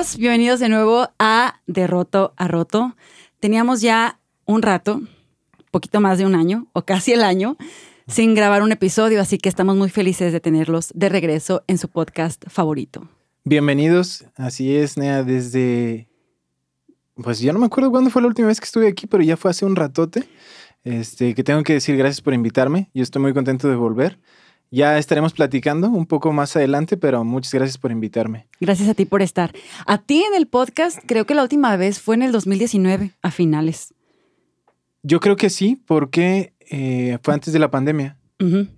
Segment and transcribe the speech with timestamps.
[0.00, 2.96] Bienvenidos de nuevo a De Roto a Roto.
[3.38, 5.02] Teníamos ya un rato,
[5.70, 7.58] poquito más de un año o casi el año,
[8.08, 11.88] sin grabar un episodio, así que estamos muy felices de tenerlos de regreso en su
[11.88, 13.10] podcast favorito.
[13.44, 16.08] Bienvenidos, así es, Nea, desde...
[17.22, 19.36] Pues ya no me acuerdo cuándo fue la última vez que estuve aquí, pero ya
[19.36, 20.26] fue hace un ratote.
[20.82, 22.88] Este, que tengo que decir gracias por invitarme.
[22.94, 24.18] Yo estoy muy contento de volver.
[24.72, 28.46] Ya estaremos platicando un poco más adelante, pero muchas gracias por invitarme.
[28.60, 29.52] Gracias a ti por estar.
[29.84, 33.30] A ti en el podcast, creo que la última vez fue en el 2019, a
[33.32, 33.94] finales.
[35.02, 38.16] Yo creo que sí, porque eh, fue antes de la pandemia.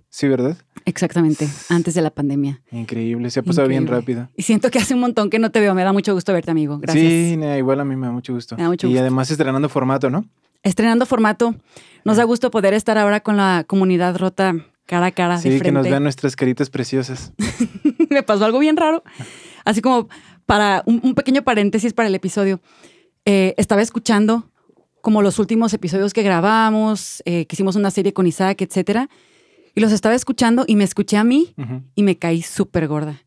[0.09, 0.57] Sí, ¿verdad?
[0.85, 2.61] Exactamente, antes de la pandemia.
[2.71, 4.29] Increíble, se ha pasado bien rápido.
[4.35, 5.73] Y siento que hace un montón que no te veo.
[5.73, 6.79] Me da mucho gusto verte, amigo.
[6.79, 7.05] Gracias.
[7.05, 8.57] Sí, igual a mí me da mucho gusto.
[8.57, 9.01] Me da mucho y gusto.
[9.01, 10.25] además estrenando formato, ¿no?
[10.63, 11.55] Estrenando formato.
[12.03, 15.61] Nos da gusto poder estar ahora con la comunidad rota cara a cara, de Sí,
[15.61, 17.33] que nos vean nuestras caritas preciosas.
[18.09, 19.03] me pasó algo bien raro.
[19.65, 20.09] Así como
[20.45, 22.61] para un, un pequeño paréntesis para el episodio.
[23.25, 24.49] Eh, estaba escuchando
[25.01, 29.09] como los últimos episodios que grabamos, eh, que hicimos una serie con Isaac, etcétera.
[29.75, 31.53] Y los estaba escuchando y me escuché a mí
[31.95, 33.21] y me caí súper gorda.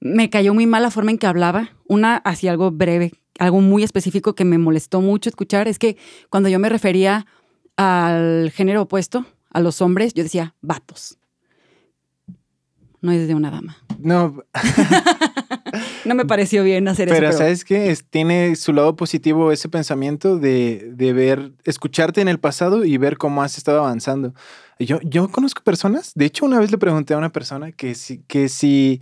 [0.00, 1.70] Me cayó muy mal la forma en que hablaba.
[1.88, 5.96] Una, así algo breve, algo muy específico que me molestó mucho escuchar, es que
[6.30, 7.26] cuando yo me refería
[7.76, 11.18] al género opuesto, a los hombres, yo decía vatos.
[13.00, 13.76] No es de una dama.
[13.98, 14.42] No,
[16.04, 17.38] No me pareció bien hacer pero, eso.
[17.38, 17.90] ¿sabes qué?
[17.90, 22.96] Es- tiene su lado positivo ese pensamiento de, de ver, escucharte en el pasado y
[22.96, 24.34] ver cómo has estado avanzando.
[24.78, 28.18] Yo, yo conozco personas, de hecho una vez le pregunté a una persona que si,
[28.22, 29.00] que si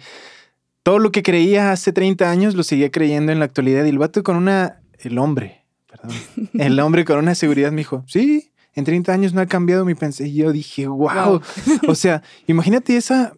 [0.82, 3.98] todo lo que creía hace 30 años lo seguía creyendo en la actualidad y el
[3.98, 6.16] vato con una, el hombre, perdón,
[6.54, 9.94] el hombre con una seguridad me dijo, sí, en 30 años no ha cambiado mi
[9.96, 10.38] pensamiento.
[10.38, 11.08] Y yo dije, wow.
[11.24, 11.40] Wow.
[11.88, 13.32] O sea, imagínate esa,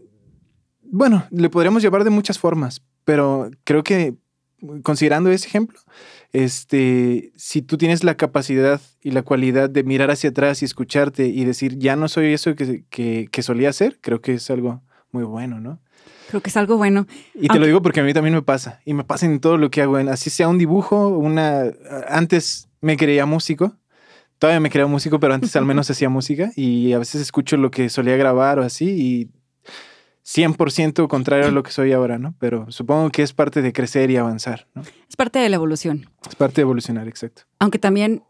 [0.82, 4.14] bueno, le podríamos llevar de muchas formas, pero creo que
[4.82, 5.78] considerando ese ejemplo,
[6.32, 11.26] este, si tú tienes la capacidad y la cualidad de mirar hacia atrás y escucharte
[11.26, 14.82] y decir, ya no soy eso que, que, que solía ser, creo que es algo
[15.12, 15.80] muy bueno, ¿no?
[16.28, 17.06] Creo que es algo bueno.
[17.34, 18.80] Y te lo digo porque a mí también me pasa.
[18.84, 19.98] Y me pasa en todo lo que hago.
[19.98, 21.62] en- Así sea un dibujo, una...
[22.06, 23.74] Antes me creía músico.
[24.38, 26.50] Todavía me creía músico, pero antes al menos hacía música.
[26.54, 28.88] Y a veces escucho lo que solía grabar o así.
[28.88, 29.28] Y
[30.24, 32.34] 100% contrario a lo que soy ahora, ¿no?
[32.38, 34.82] Pero supongo que es parte de crecer y avanzar, ¿no?
[35.08, 36.10] Es parte de la evolución.
[36.28, 37.42] Es parte de evolucionar, exacto.
[37.58, 38.22] Aunque también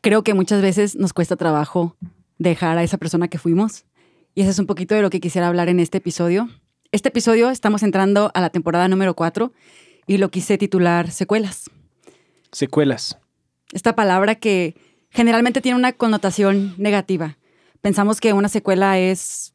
[0.00, 1.96] creo que muchas veces nos cuesta trabajo
[2.38, 3.86] dejar a esa persona que fuimos.
[4.34, 6.48] Y eso es un poquito de lo que quisiera hablar en este episodio.
[6.92, 9.52] Este episodio estamos entrando a la temporada número 4
[10.06, 11.70] y lo quise titular Secuelas.
[12.50, 13.18] Secuelas.
[13.72, 14.74] Esta palabra que
[15.12, 17.38] generalmente tiene una connotación negativa.
[17.80, 19.54] Pensamos que una secuela es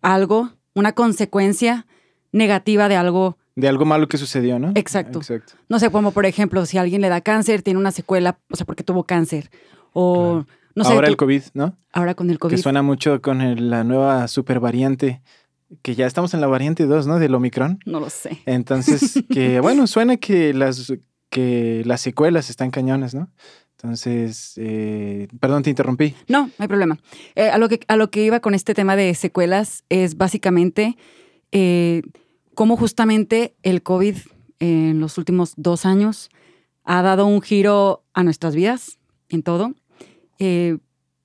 [0.00, 1.86] algo, una consecuencia
[2.32, 4.72] negativa de algo De algo malo que sucedió, ¿no?
[4.74, 5.18] Exacto.
[5.18, 5.54] Exacto.
[5.68, 8.64] No sé, como por ejemplo, si alguien le da cáncer, tiene una secuela, o sea,
[8.66, 9.50] porque tuvo cáncer.
[9.92, 10.44] O,
[10.74, 11.76] no sé, ahora tú- el COVID, ¿no?
[11.92, 12.56] ahora con el COVID.
[12.56, 15.20] Que suena mucho con el- la nueva super variante,
[15.82, 17.18] que ya estamos en la variante 2, ¿no?
[17.18, 17.78] Del Omicron.
[17.84, 18.40] No lo sé.
[18.46, 20.90] Entonces, que bueno, suena que las,
[21.28, 23.30] que las secuelas están cañones, ¿no?
[23.82, 26.14] Entonces, eh, perdón, te interrumpí.
[26.28, 27.00] No, no hay problema.
[27.34, 30.96] Eh, a, lo que, a lo que iba con este tema de secuelas es básicamente
[31.50, 32.02] eh,
[32.54, 34.16] cómo justamente el COVID
[34.60, 36.30] en los últimos dos años
[36.84, 39.74] ha dado un giro a nuestras vidas, en todo.
[40.38, 40.78] Eh,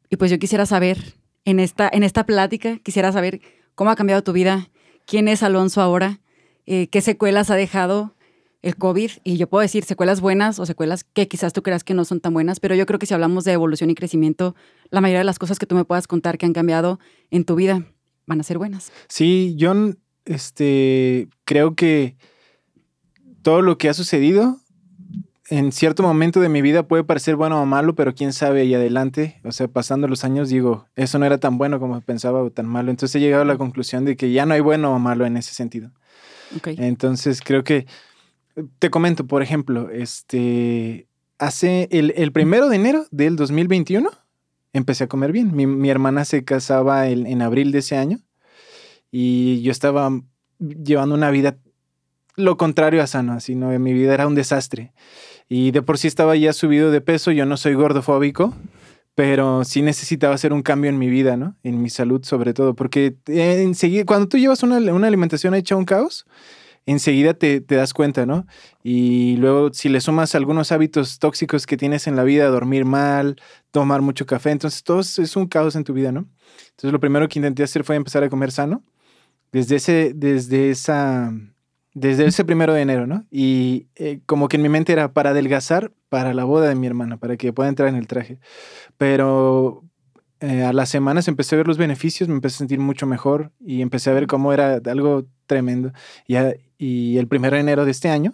[0.09, 0.97] y pues yo quisiera saber,
[1.45, 3.39] en esta, en esta plática, quisiera saber
[3.75, 4.69] cómo ha cambiado tu vida,
[5.05, 6.21] quién es Alonso ahora,
[6.65, 8.16] qué secuelas ha dejado
[8.67, 9.11] el COVID.
[9.23, 12.19] Y yo puedo decir secuelas buenas o secuelas que quizás tú creas que no son
[12.19, 14.55] tan buenas, pero yo creo que si hablamos de evolución y crecimiento,
[14.89, 16.99] la mayoría de las cosas que tú me puedas contar que han cambiado
[17.31, 17.85] en tu vida
[18.25, 18.91] van a ser buenas.
[19.07, 19.73] Sí, yo
[20.25, 22.17] este, creo que
[23.41, 24.59] todo lo que ha sucedido
[25.49, 28.73] en cierto momento de mi vida puede parecer bueno o malo, pero quién sabe y
[28.73, 32.51] adelante, o sea, pasando los años digo, eso no era tan bueno como pensaba o
[32.51, 32.91] tan malo.
[32.91, 35.37] Entonces he llegado a la conclusión de que ya no hay bueno o malo en
[35.37, 35.91] ese sentido.
[36.65, 37.87] Entonces creo que,
[38.79, 41.07] te comento, por ejemplo, este,
[41.37, 44.09] hace el, el primero de enero del 2021
[44.73, 45.55] empecé a comer bien.
[45.55, 48.19] Mi, mi hermana se casaba en, en abril de ese año
[49.11, 50.09] y yo estaba
[50.59, 51.57] llevando una vida
[52.35, 53.77] lo contrario a sano, así, ¿no?
[53.79, 54.93] Mi vida era un desastre.
[55.49, 58.53] Y de por sí estaba ya subido de peso, yo no soy gordofóbico,
[59.15, 61.55] pero sí necesitaba hacer un cambio en mi vida, ¿no?
[61.63, 65.75] En mi salud sobre todo, porque eh, enseguida, cuando tú llevas una, una alimentación hecha
[65.75, 66.25] un caos,
[66.87, 68.47] enseguida te, te, das cuenta, ¿no?
[68.83, 73.35] Y luego si le sumas algunos hábitos tóxicos que tienes en la vida, dormir mal,
[73.71, 76.27] tomar mucho café, entonces todo es un caos en tu vida, ¿no?
[76.71, 78.83] Entonces lo primero que intenté hacer fue empezar a comer sano.
[79.51, 81.31] Desde, ese, desde esa
[81.99, 83.25] desde ese primero de enero, ¿no?
[83.31, 86.85] Y eh, como que en mi mente era para adelgazar para la boda de mi
[86.85, 88.39] hermana, para que pueda entrar en el traje.
[88.97, 89.83] Pero
[90.39, 93.51] eh, a las semanas empecé a ver los beneficios, me empecé a sentir mucho mejor
[93.59, 95.91] y empecé a ver cómo era algo tremendo.
[96.27, 96.35] Y,
[96.77, 98.33] y el primero de enero de este año,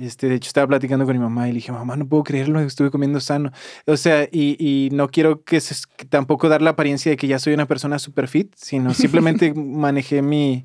[0.00, 2.60] este, de hecho, estaba platicando con mi mamá y le dije, mamá, no puedo creerlo,
[2.60, 3.52] estuve comiendo sano.
[3.86, 5.60] O sea, y, y no quiero que,
[6.08, 10.22] tampoco dar la apariencia de que ya soy una persona super fit, sino simplemente manejé
[10.22, 10.64] mi...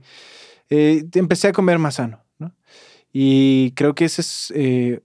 [0.69, 2.55] Eh, empecé a comer más sano, ¿no?
[3.11, 5.01] Y creo que ese es eh,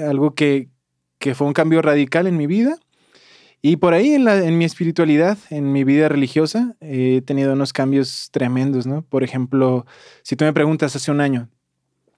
[0.00, 0.68] algo que,
[1.18, 2.78] que, fue un cambio radical en mi vida.
[3.62, 7.72] Y por ahí en, la, en mi espiritualidad, en mi vida religiosa, he tenido unos
[7.72, 9.02] cambios tremendos, ¿no?
[9.02, 9.86] Por ejemplo,
[10.22, 11.48] si tú me preguntas hace un año,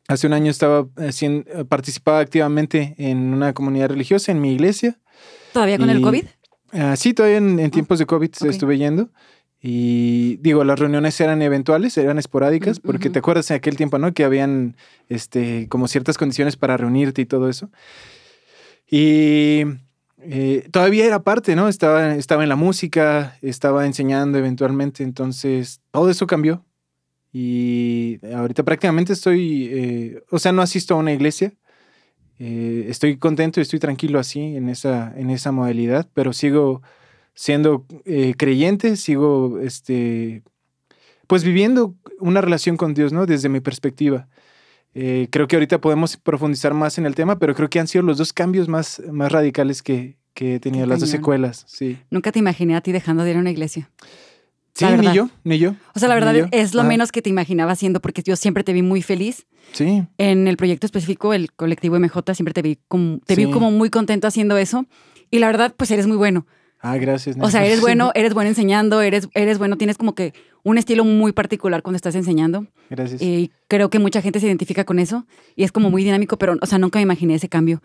[0.07, 4.99] Hace un año estaba haciendo, participaba activamente en una comunidad religiosa en mi iglesia.
[5.55, 6.25] ¿Todavía con el COVID?
[6.75, 9.09] Uh, sí, todavía en, ah, tiempos de COVID estuve yendo.
[9.63, 14.13] Y digo, las reuniones eran eventuales, eran esporádicas, porque te acuerdas en aquel tiempo, ¿no?
[14.13, 14.77] Que habían
[15.09, 17.71] este, como ciertas condiciones para reunirte y todo eso.
[18.91, 19.63] Y
[20.29, 21.69] eh, todavía era parte, ¿no?
[21.69, 26.65] Estaba, estaba en la música, estaba enseñando eventualmente, entonces todo eso cambió.
[27.33, 31.53] Y ahorita prácticamente estoy, eh, o sea, no asisto a una iglesia.
[32.39, 36.83] Eh, estoy contento y estoy tranquilo así en esa, en esa modalidad, pero sigo
[37.35, 40.43] siendo eh, creyente, sigo este,
[41.27, 43.27] pues viviendo una relación con Dios, ¿no?
[43.27, 44.29] Desde mi perspectiva.
[44.95, 48.19] Creo que ahorita podemos profundizar más en el tema, pero creo que han sido los
[48.19, 51.65] dos cambios más, más radicales que, que he tenido, las dos secuelas.
[51.67, 51.99] Sí.
[52.11, 53.91] Nunca te imaginé a ti dejando de ir a una iglesia.
[54.75, 55.77] Sí, ni yo, ni yo.
[55.95, 58.73] O sea, la verdad es lo menos que te imaginaba haciendo porque yo siempre te
[58.73, 59.47] vi muy feliz.
[59.73, 60.05] Sí.
[60.19, 63.89] En el proyecto específico, el colectivo MJ, siempre te vi como, te vi como muy
[63.89, 64.87] contento haciendo eso.
[65.31, 66.47] Y la verdad, pues eres muy bueno.
[66.85, 67.37] Ah, gracias.
[67.41, 71.05] O sea, eres bueno, eres bueno enseñando, eres, eres bueno, tienes como que un estilo
[71.05, 72.67] muy particular cuando estás enseñando.
[72.91, 73.23] Gracias.
[73.23, 75.27] Y creo que mucha gente se identifica con eso
[75.57, 77.83] y es como muy dinámico, pero, o sea, nunca me imaginé ese cambio.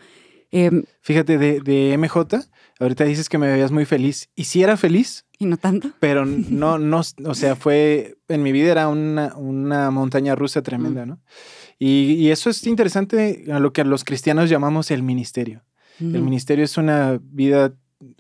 [0.52, 2.40] Em, Fíjate, de, de MJ,
[2.80, 4.30] ahorita dices que me veías muy feliz.
[4.36, 5.26] ¿Y si era feliz?
[5.38, 5.92] Y no tanto.
[6.02, 11.06] Pero no, no, o sea, fue, en mi vida era una, una montaña rusa tremenda,
[11.06, 11.22] ¿no?
[11.78, 15.64] Y, y, eso es interesante a lo que los cristianos llamamos el ministerio.
[16.02, 17.74] El ministerio es una vida,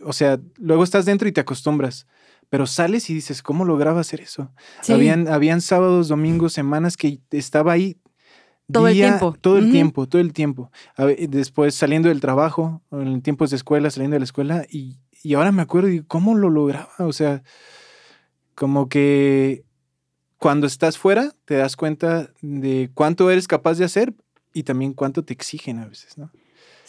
[0.03, 2.07] o sea, luego estás dentro y te acostumbras,
[2.49, 4.51] pero sales y dices, ¿cómo lograba hacer eso?
[4.87, 7.97] Habían, habían sábados, domingos, semanas que estaba ahí.
[8.71, 9.35] Todo el tiempo.
[9.39, 10.71] Todo el tiempo, todo el tiempo.
[11.27, 15.51] Después saliendo del trabajo, en tiempos de escuela, saliendo de la escuela, y y ahora
[15.51, 16.91] me acuerdo y cómo lo lograba.
[16.99, 17.43] O sea,
[18.55, 19.63] como que
[20.37, 24.13] cuando estás fuera te das cuenta de cuánto eres capaz de hacer
[24.53, 26.31] y también cuánto te exigen a veces, ¿no?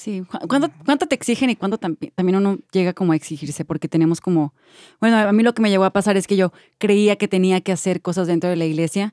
[0.00, 3.66] Sí, ¿cuánto, cuánto te exigen y cuánto también uno llega como a exigirse?
[3.66, 4.54] Porque tenemos como,
[4.98, 7.60] bueno, a mí lo que me llegó a pasar es que yo creía que tenía
[7.60, 9.12] que hacer cosas dentro de la iglesia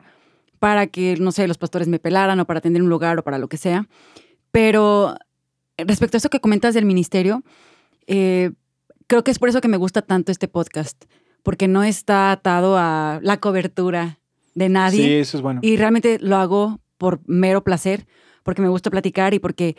[0.59, 3.37] para que, no sé, los pastores me pelaran o para atender un lugar o para
[3.37, 3.89] lo que sea.
[4.51, 5.17] Pero
[5.77, 7.43] respecto a eso que comentas del ministerio,
[8.07, 8.51] eh,
[9.07, 11.03] creo que es por eso que me gusta tanto este podcast,
[11.43, 14.19] porque no está atado a la cobertura
[14.55, 15.03] de nadie.
[15.03, 15.59] Sí, eso es bueno.
[15.63, 18.07] Y realmente lo hago por mero placer,
[18.43, 19.75] porque me gusta platicar y porque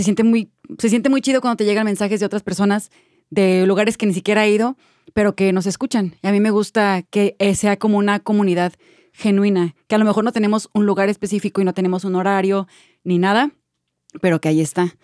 [0.00, 2.90] se siente muy, se siente muy chido cuando te llegan mensajes de otras personas
[3.28, 4.78] de lugares que ni siquiera he ido,
[5.12, 6.14] pero que nos escuchan.
[6.22, 8.72] Y a mí me gusta que sea como una comunidad
[9.12, 12.66] genuina, que a lo mejor no tenemos un lugar específico y no tenemos un horario
[13.04, 13.50] ni nada,
[14.22, 14.96] pero que ahí está.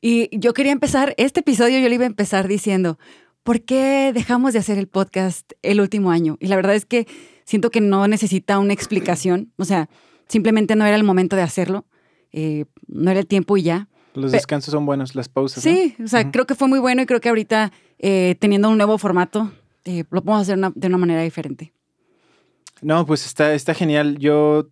[0.00, 2.98] Y yo quería empezar, este episodio yo le iba a empezar diciendo,
[3.44, 6.38] ¿por qué dejamos de hacer el podcast el último año?
[6.40, 7.06] Y la verdad es que
[7.44, 9.88] siento que no necesita una explicación, o sea,
[10.26, 11.86] simplemente no era el momento de hacerlo,
[12.32, 13.86] eh, no era el tiempo y ya.
[14.14, 15.62] Los descansos son buenos, las pausas.
[15.62, 18.76] Sí, o sea, creo que fue muy bueno y creo que ahorita eh, teniendo un
[18.76, 19.52] nuevo formato,
[19.84, 21.72] eh, lo podemos hacer de una manera diferente.
[22.82, 24.18] No, pues está, está genial.
[24.18, 24.68] Yo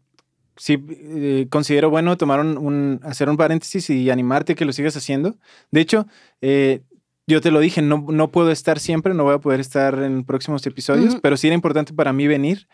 [0.56, 4.96] sí eh, considero bueno tomar un, hacer un paréntesis y animarte a que lo sigas
[4.96, 5.36] haciendo.
[5.70, 6.06] De hecho,
[6.40, 6.82] eh,
[7.26, 10.24] yo te lo dije, no, no puedo estar siempre, no voy a poder estar en
[10.24, 12.66] próximos episodios, pero sí era importante para mí venir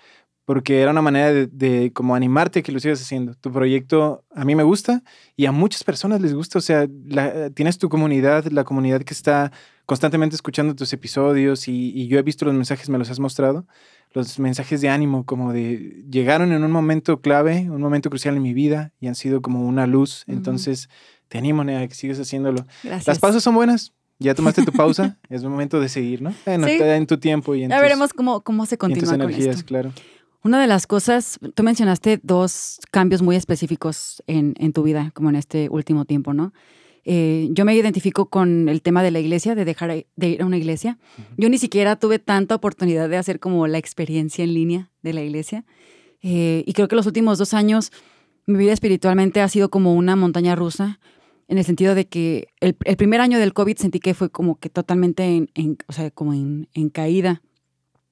[0.44, 3.34] porque era una manera de, como animarte a que lo sigas haciendo.
[3.34, 5.02] Tu proyecto a mí me gusta
[5.36, 6.58] y a muchas personas les gusta.
[6.58, 6.86] O sea,
[7.54, 9.52] tienes tu comunidad, la comunidad que está
[9.86, 13.66] constantemente escuchando tus episodios y, y, yo he visto los mensajes, me los has mostrado
[14.14, 18.42] los mensajes de ánimo, como de llegaron en un momento clave, un momento crucial en
[18.42, 20.24] mi vida y han sido como una luz.
[20.28, 20.88] Entonces,
[21.28, 22.64] te animo a que sigas haciéndolo.
[22.84, 23.92] Las pausas son buenas.
[24.20, 26.32] Ya tomaste tu pausa, es momento de seguir, ¿no?
[26.46, 29.14] Bueno, en tu tiempo y en Ya veremos cómo, cómo se continúa.
[29.14, 29.92] En tus energías, claro.
[30.44, 35.30] Una de las cosas, tú mencionaste dos cambios muy específicos en, en tu vida, como
[35.30, 36.52] en este último tiempo, ¿no?
[37.06, 40.46] Eh, yo me identifico con el tema de la iglesia, de dejar de ir a
[40.46, 40.98] una iglesia.
[41.36, 45.22] Yo ni siquiera tuve tanta oportunidad de hacer como la experiencia en línea de la
[45.22, 45.64] iglesia.
[46.22, 47.90] Eh, y creo que los últimos dos años
[48.46, 51.00] mi vida espiritualmente ha sido como una montaña rusa,
[51.48, 54.58] en el sentido de que el, el primer año del COVID sentí que fue como
[54.58, 57.42] que totalmente en, en- o sea, como en, en caída.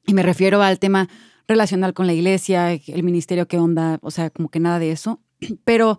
[0.07, 1.09] Y me refiero al tema
[1.49, 5.21] relacional con la iglesia, el ministerio, qué onda, o sea, como que nada de eso.
[5.65, 5.99] Pero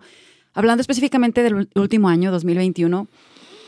[0.52, 3.08] hablando específicamente del último año, 2021,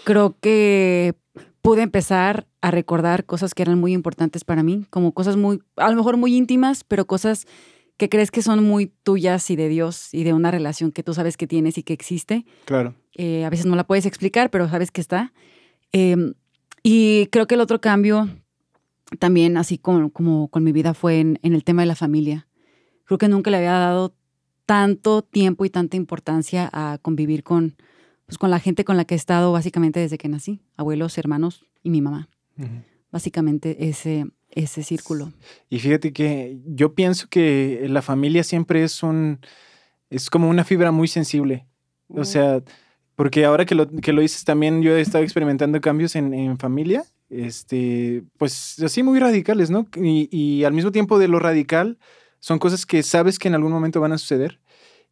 [0.04, 1.14] creo que
[1.62, 5.90] pude empezar a recordar cosas que eran muy importantes para mí, como cosas muy, a
[5.90, 7.47] lo mejor muy íntimas, pero cosas
[7.97, 11.14] que crees que son muy tuyas y de Dios y de una relación que tú
[11.14, 12.45] sabes que tienes y que existe.
[12.66, 12.95] Claro.
[13.14, 15.33] Eh, a veces no la puedes explicar, pero sabes que está.
[15.92, 16.35] Eh,
[16.83, 18.28] y creo que el otro cambio
[19.19, 22.49] también, así como, como con mi vida, fue en, en el tema de la familia.
[23.05, 24.15] Creo que nunca le había dado
[24.67, 27.77] tanto tiempo y tanta importancia a convivir con,
[28.27, 30.61] pues, con la gente con la que he estado básicamente desde que nací.
[30.77, 32.29] Abuelos, hermanos y mi mamá.
[33.13, 35.33] Básicamente ese, ese círculo.
[35.71, 39.39] Y fíjate que yo pienso que la familia siempre es un,
[40.11, 41.67] es como una fibra muy sensible.
[42.09, 42.63] O sea,
[43.15, 46.59] porque ahora que lo, que lo dices también, yo he estado experimentando cambios en, en
[46.59, 49.87] familia, este, pues así muy radicales, ¿no?
[49.97, 51.99] Y, y al mismo tiempo de lo radical,
[52.40, 54.61] son cosas que sabes que en algún momento van a suceder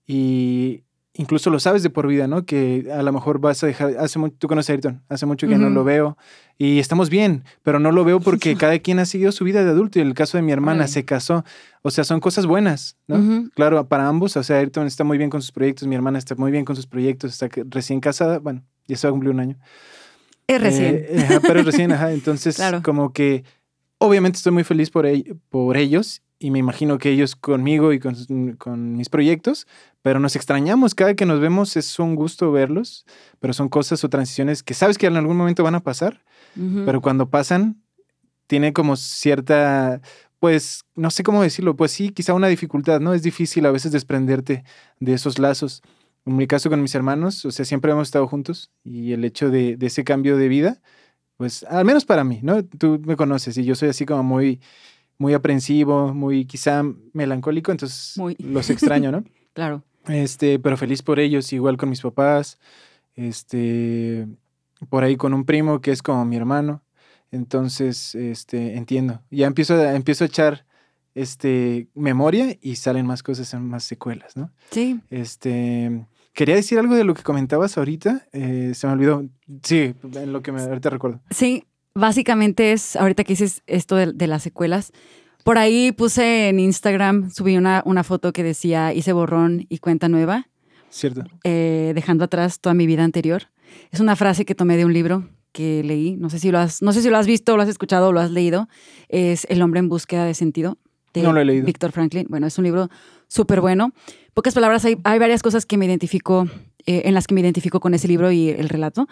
[0.07, 2.45] y incluso lo sabes de por vida, ¿no?
[2.45, 5.47] Que a lo mejor vas a dejar, hace mucho, tú conoces a Ayrton, hace mucho
[5.47, 6.19] que no lo veo
[6.59, 9.71] y estamos bien, pero no lo veo porque cada quien ha seguido su vida de
[9.71, 11.45] adulto y en el caso de mi hermana se casó,
[11.83, 13.49] o sea, son cosas buenas, ¿no?
[13.55, 16.35] Claro, para ambos, o sea, Ayrton está muy bien con sus proyectos, mi hermana está
[16.35, 19.41] muy bien con sus proyectos, está recién casada, bueno, ya se va a cumplir un
[19.41, 19.57] año.
[20.47, 21.05] Es recién.
[21.09, 22.83] Eh, ajá, pero recién, ajá, entonces Claro.
[22.83, 23.45] como que
[23.99, 27.99] obviamente estoy muy feliz por, ell- por ellos y me imagino que ellos conmigo y
[28.01, 29.67] con, mis proyectos,
[30.03, 33.07] pero nos extrañamos, cada que nos vemos es un gusto verlos,
[33.41, 36.23] pero son cosas o transiciones que sabes que en algún momento van a pasar,
[36.85, 37.81] pero cuando pasan,
[38.47, 40.03] tiene como cierta,
[40.39, 43.15] pues, no sé cómo decirlo, pues sí, quizá una dificultad, ¿no?
[43.15, 44.65] Es difícil a veces desprenderte
[45.01, 45.83] de esos lazos.
[46.27, 49.51] En mi caso con mis hermanos, o sea, siempre hemos estado juntos y el hecho
[49.51, 50.81] de, de ese cambio de vida,
[51.37, 52.65] pues, al menos para mí, ¿no?
[52.65, 54.61] Tú me conoces y yo soy así como muy,
[55.19, 58.37] muy aprensivo, muy quizá melancólico, entonces Muy.
[58.39, 59.25] los extraño, ¿no?
[59.53, 59.85] Claro.
[60.09, 62.59] Este, pero feliz por ellos, igual con mis papás,
[63.15, 64.27] este,
[64.89, 66.83] por ahí con un primo que es como mi hermano.
[67.31, 69.23] Entonces, este, entiendo.
[69.31, 70.67] Ya empiezo a, empiezo a echar,
[71.15, 74.51] este, memoria y salen más cosas, en más secuelas, ¿no?
[74.71, 75.01] Sí.
[75.11, 76.05] Este,
[76.35, 79.25] quería decir algo de lo que comentabas ahorita, eh, se me olvidó.
[79.63, 81.21] Sí, en lo que me, ahorita recuerdo.
[81.31, 81.65] Sí,
[81.95, 84.93] básicamente es, ahorita que dices esto de, de las secuelas,
[85.45, 90.09] por ahí puse en Instagram, subí una, una foto que decía hice borrón y cuenta
[90.09, 90.49] nueva,
[90.91, 91.23] ¿Cierto?
[91.45, 93.45] eh, dejando atrás toda mi vida anterior.
[93.91, 96.83] Es una frase que tomé de un libro que leí, no sé si lo has,
[96.83, 98.69] no sé si lo has visto, lo has escuchado o lo has leído,
[99.09, 100.79] es El hombre en búsqueda de sentido.
[101.13, 101.65] De No lo he leído.
[101.65, 102.27] Víctor Franklin.
[102.29, 102.89] Bueno, es un libro
[103.29, 103.93] súper bueno.
[104.35, 106.47] Pocas palabras, hay, hay varias cosas que me identifico,
[106.87, 109.07] eh, en las que me identifico con ese libro y el relato.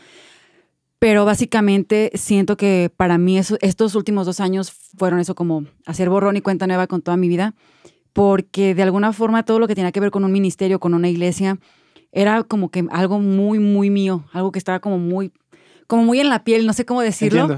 [0.98, 6.08] Pero básicamente siento que para mí eso- estos últimos dos años fueron eso como hacer
[6.08, 7.54] borrón y cuenta nueva con toda mi vida,
[8.12, 11.08] porque de alguna forma todo lo que tenía que ver con un ministerio, con una
[11.08, 11.58] iglesia,
[12.12, 15.32] era como que algo muy, muy mío, algo que estaba como muy,
[15.86, 17.48] como muy en la piel, no sé cómo decirlo,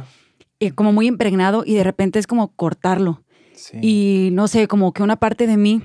[0.60, 3.22] eh, como muy impregnado y de repente es como cortarlo.
[3.54, 3.78] Sí.
[3.82, 5.82] Y no sé, como que una parte de mí,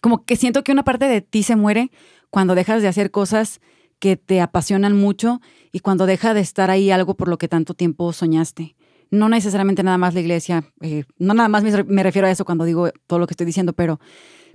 [0.00, 1.90] como que siento que una parte de ti se muere
[2.30, 3.60] cuando dejas de hacer cosas
[3.98, 5.40] que te apasionan mucho
[5.72, 8.76] y cuando deja de estar ahí algo por lo que tanto tiempo soñaste.
[9.10, 12.64] No necesariamente nada más la iglesia, eh, no nada más me, refiero a eso cuando
[12.64, 14.00] digo todo lo que estoy diciendo, pero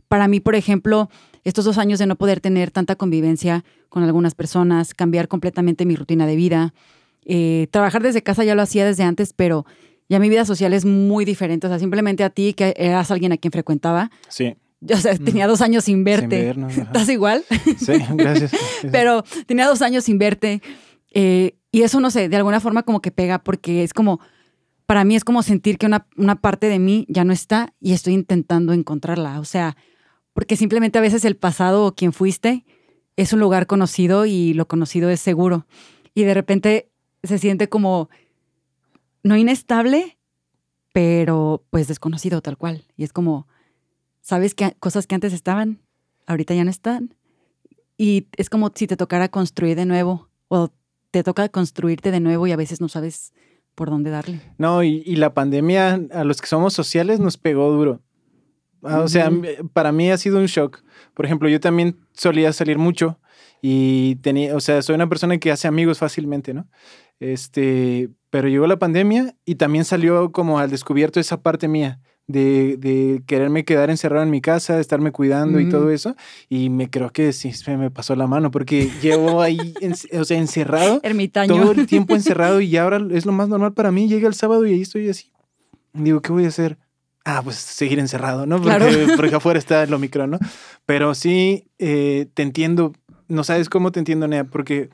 [0.08, 1.10] para mí, por ejemplo,
[1.44, 5.96] estos dos años de no poder tener tanta convivencia con algunas personas, cambiar completamente mi
[5.96, 6.74] rutina de vida,
[7.24, 9.66] eh, trabajar desde casa ya lo hacía desde antes, pero
[10.10, 11.68] ya mi vida social es muy diferente.
[11.68, 14.56] O sea, simplemente a ti, que eras alguien a quien frecuentaba, Sí.
[14.82, 16.38] Yo, o sea, tenía dos años sin verte.
[16.38, 16.78] Sin vernos.
[16.78, 17.44] ¿Estás igual?
[17.78, 18.52] Sí, gracias.
[18.92, 20.62] pero tenía dos años sin verte.
[21.12, 24.20] eh, y eso, no sé, de alguna forma como que pega, porque es como,
[24.86, 27.94] para mí es como sentir que una, una parte de mí ya no está y
[27.94, 29.40] estoy intentando encontrarla.
[29.40, 29.78] O sea,
[30.34, 32.66] porque simplemente a veces el pasado o quien fuiste
[33.16, 35.66] es un lugar conocido y lo conocido es seguro.
[36.14, 36.92] Y de repente
[37.24, 38.10] se siente como,
[39.24, 40.18] no inestable,
[40.92, 42.84] pero pues desconocido tal cual.
[42.98, 43.48] Y es como,
[44.22, 45.80] ¿sabes que cosas que antes estaban,
[46.28, 47.16] ahorita ya no están?
[47.98, 50.72] Y es como si te tocara construir de nuevo o
[51.12, 53.34] te toca construirte de nuevo y a veces no sabes
[53.76, 54.42] por dónde darle.
[54.58, 58.02] No, y, y la pandemia a los que somos sociales nos pegó duro.
[58.84, 59.32] Ah, O sea,
[59.74, 60.84] para mí ha sido un shock.
[61.14, 63.20] Por ejemplo, yo también solía salir mucho
[63.62, 66.68] y tenía, o sea, soy una persona que hace amigos fácilmente, ¿no?
[67.20, 72.78] Este, pero llegó la pandemia y también salió como al descubierto esa parte mía, de,
[72.78, 75.92] de quererme quedar encerrado en mi casa, de estarme cuidando y todo Mm.
[75.92, 76.16] eso.
[76.50, 80.24] Y me creo que sí se me pasó la mano porque llevo ahí, en- o
[80.24, 81.54] sea, encerrado, Ermitaño.
[81.56, 84.08] todo el tiempo encerrado y ahora es lo más normal para mí.
[84.08, 85.32] Llega el sábado y ahí estoy así.
[85.94, 86.78] Digo, ¿qué voy a hacer?
[87.26, 88.62] Ah, pues seguir encerrado, ¿no?
[88.62, 88.88] Porque, Claro.
[89.18, 90.40] porque afuera está el Omicron, ¿no?
[90.86, 92.94] Pero sí, eh, te entiendo.
[93.28, 94.90] No sabes cómo te entiendo, Nea, porque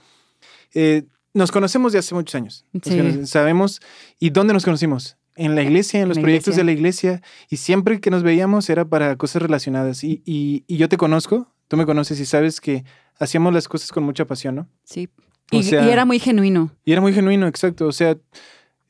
[0.74, 1.04] eh,
[1.34, 2.66] nos conocemos de hace muchos años.
[2.84, 3.26] Sí.
[3.28, 3.80] Sabemos.
[4.20, 5.17] ¿Y dónde nos conocimos?
[5.38, 6.62] En la iglesia, en los la proyectos iglesia.
[6.64, 7.22] de la iglesia.
[7.50, 10.04] Y siempre que nos veíamos era para cosas relacionadas.
[10.04, 12.84] Y, y- y yo te conozco, tú me conoces y sabes que
[13.20, 14.68] hacíamos las cosas con mucha pasión, ¿no?
[14.84, 15.10] Sí.
[15.52, 16.72] Y, sea- y era muy genuino.
[16.84, 17.88] Y era muy genuino, exacto.
[17.88, 18.18] O sea,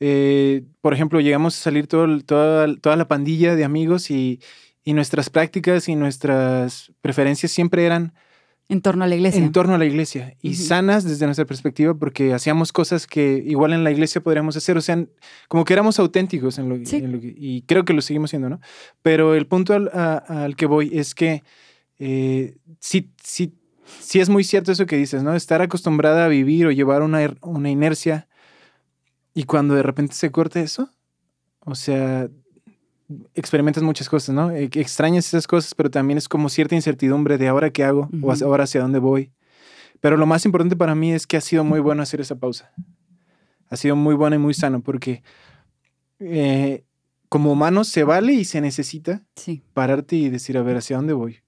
[0.00, 4.40] eh, por ejemplo, llegamos a salir todo, toda, toda la pandilla de amigos y,
[4.84, 8.14] y nuestras prácticas y nuestras preferencias siempre eran
[8.70, 9.42] En torno a la iglesia.
[9.42, 13.72] en torno a la iglesia y sanas desde nuestra perspectiva porque hacíamos cosas que igual
[13.72, 15.06] en la iglesia podríamos hacer, o sea,
[15.48, 16.96] como que éramos auténticos en lo, Sí.
[16.96, 18.60] en lo que- y creo que lo seguimos siendo, ¿no?
[19.00, 21.42] Pero el punto al, a- al que voy es que
[21.98, 23.54] eh, sí, sí,
[24.00, 25.34] sí es muy cierto eso que dices, ¿no?
[25.34, 28.28] Estar acostumbrada a vivir o llevar una, una inercia
[29.34, 30.90] y cuando de repente se corta eso,
[31.60, 32.28] o sea,
[33.34, 34.48] experimentas muchas cosas, ¿no?
[34.70, 38.30] Que extrañas esas cosas, pero también es como cierta incertidumbre de ahora qué hago o
[38.32, 38.52] hacia- Ujú.
[38.52, 39.32] ahora hacia dónde voy.
[40.00, 42.70] Pero lo más importante para mí es que ha sido muy bueno hacer esa pausa.
[43.70, 45.22] Ha sido muy bueno y muy sano porque
[46.20, 46.84] eh,
[47.28, 49.62] como humano se vale y se necesita Sí.
[49.74, 51.38] pararte y decir, a ver, ¿hacia dónde voy?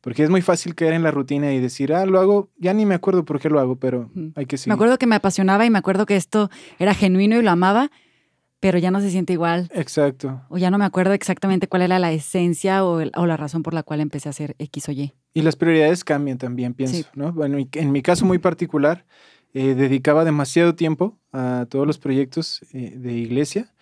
[0.00, 2.86] Porque es muy fácil caer en la rutina y decir, ah, lo hago, ya ni
[2.86, 4.68] me acuerdo por qué lo hago, pero hay que seguir.
[4.70, 7.90] Me acuerdo que me apasionaba y me acuerdo que esto era genuino y lo amaba,
[8.66, 9.68] pero ya no se siente igual.
[9.72, 10.42] Exacto.
[10.48, 13.62] O ya no me acuerdo exactamente cuál era la esencia o, el- o la razón
[13.62, 15.12] por la cual empecé a hacer X o Y.
[15.34, 17.04] Y las prioridades cambian también, pienso, Sí.
[17.14, 17.32] ¿no?
[17.32, 19.04] Bueno, en mi caso muy particular,
[19.54, 23.72] eh, dedicaba demasiado tiempo a todos los proyectos eh, de iglesia.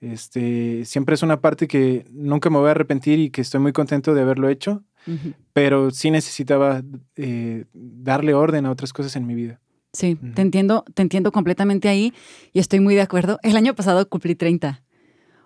[0.00, 3.72] Este, siempre es una parte que nunca me voy a arrepentir y que estoy muy
[3.72, 5.32] contento de haberlo hecho, Ujú.
[5.54, 6.82] pero sí necesitaba
[7.16, 9.60] eh, darle orden a otras cosas en mi vida.
[9.94, 12.12] Sí, te entiendo, te entiendo completamente ahí
[12.52, 13.38] y estoy muy de acuerdo.
[13.42, 14.82] El año pasado cumplí 30.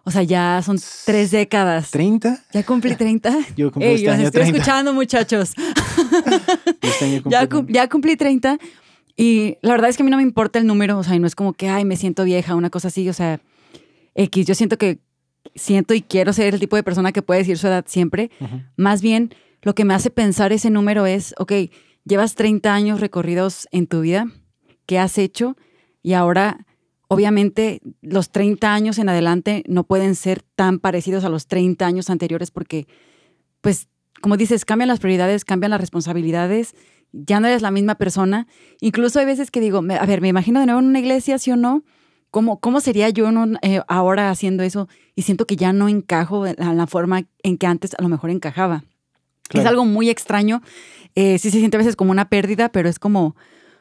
[0.04, 1.92] O sea, ya son tres décadas.
[1.92, 2.40] ¿30?
[2.52, 3.30] Ya cumplí 30.
[3.56, 4.56] Yo cumplí Ey, este año estoy 30.
[4.58, 5.52] escuchando, muchachos.
[6.80, 7.56] Este año cumplí Ya, 30.
[7.56, 8.58] cum- ya cumplí 30
[9.16, 11.18] y la verdad es que a mí no me importa el número, o sea, y
[11.18, 13.40] no es como que, ay, me siento vieja, una cosa así, o sea,
[14.14, 14.98] X, yo siento que
[15.54, 18.30] siento y quiero ser el tipo de persona que puede decir su edad siempre.
[18.76, 21.52] Más bien, lo que me hace pensar ese número es, ok,
[22.08, 24.26] llevas 30 años recorridos en tu vida,
[24.86, 25.56] ¿qué has hecho?
[26.02, 26.66] Y ahora,
[27.08, 32.10] obviamente, los 30 años en adelante no pueden ser tan parecidos a los 30 años
[32.10, 32.86] anteriores porque,
[33.60, 33.88] pues,
[34.22, 36.74] como dices, cambian las prioridades, cambian las responsabilidades,
[37.12, 38.46] ya no eres la misma persona.
[38.80, 41.50] Incluso hay veces que digo, a ver, me imagino de nuevo en una iglesia, sí
[41.52, 41.84] o no.
[42.30, 44.88] ¿Cómo, cómo sería yo un- eh, ahora haciendo eso?
[45.14, 48.30] Y siento que ya no encajo en la forma en que antes a lo mejor
[48.30, 48.84] encajaba.
[49.54, 50.62] Es algo muy extraño.
[51.14, 53.34] Eh, sí se siente a veces como una pérdida, pero es como,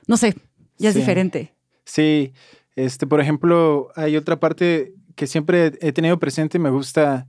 [0.07, 0.35] no sé,
[0.77, 1.01] ya es Sí.
[1.01, 1.53] diferente.
[1.85, 2.33] Sí,
[2.75, 7.27] este, por ejemplo, hay otra parte que siempre he tenido presente, me gusta,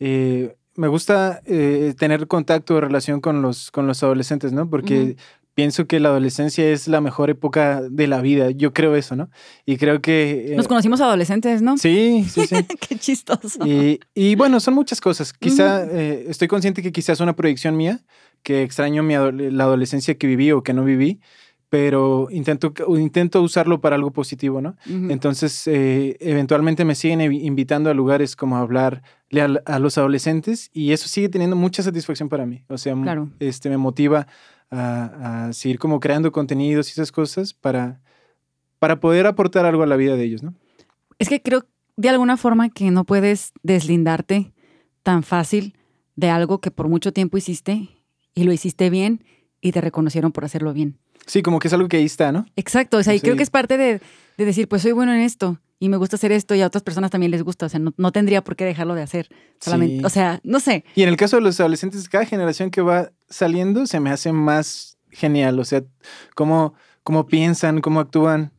[0.00, 4.68] eh, me gusta eh, tener contacto o relación con los, con los adolescentes, ¿no?
[4.68, 5.16] Porque.
[5.54, 9.30] Pienso que la adolescencia es la mejor época de la vida, yo creo eso, ¿no?
[9.64, 10.52] Y creo que...
[10.52, 11.78] eh, Nos conocimos adolescentes, ¿no?
[11.78, 12.56] sí, sí, sí.
[12.88, 13.64] Qué chistoso.
[13.66, 15.32] Y, y bueno, son muchas cosas.
[15.32, 18.00] Quizá eh, estoy consciente que quizás es una proyección mía,
[18.42, 21.20] que extraño mi la adolescencia que viví o que no viví,
[21.70, 24.76] pero intento, intento usarlo para algo positivo, ¿no?
[24.86, 25.10] Ujú.
[25.10, 29.00] Entonces, eh, eventualmente me siguen invitando a lugares como hablarle
[29.40, 32.62] a, a los adolescentes y eso sigue teniendo mucha satisfacción para mí.
[32.68, 33.30] O sea, Claro.
[33.40, 34.26] este, me motiva
[34.70, 38.00] a, seguir como creando contenidos y esas cosas para,
[38.78, 40.54] para poder aportar algo a la vida de ellos, ¿no?
[41.18, 41.64] Es que creo
[41.96, 44.52] de alguna forma que no puedes deslindarte
[45.02, 45.76] tan fácil
[46.16, 47.88] de algo que por mucho tiempo hiciste
[48.34, 49.24] y lo hiciste bien
[49.60, 50.98] y te reconocieron por hacerlo bien.
[51.26, 52.46] Sí, como que es algo que ahí está, ¿no?
[52.56, 54.00] Exacto, o sea, y creo que es parte de,
[54.36, 56.82] de decir, pues soy bueno en esto y me gusta hacer esto y a otras
[56.82, 59.28] personas también les gusta, o sea, no, no tendría por qué dejarlo de hacer.
[59.60, 60.04] Solamente, Sí.
[60.04, 63.10] o sea, no sé, Y en el caso de los adolescentes, cada generación que va
[63.28, 65.58] saliendo se me hace más genial.
[65.60, 65.82] O sea,
[66.34, 68.52] cómo, cómo piensan, cómo actúan.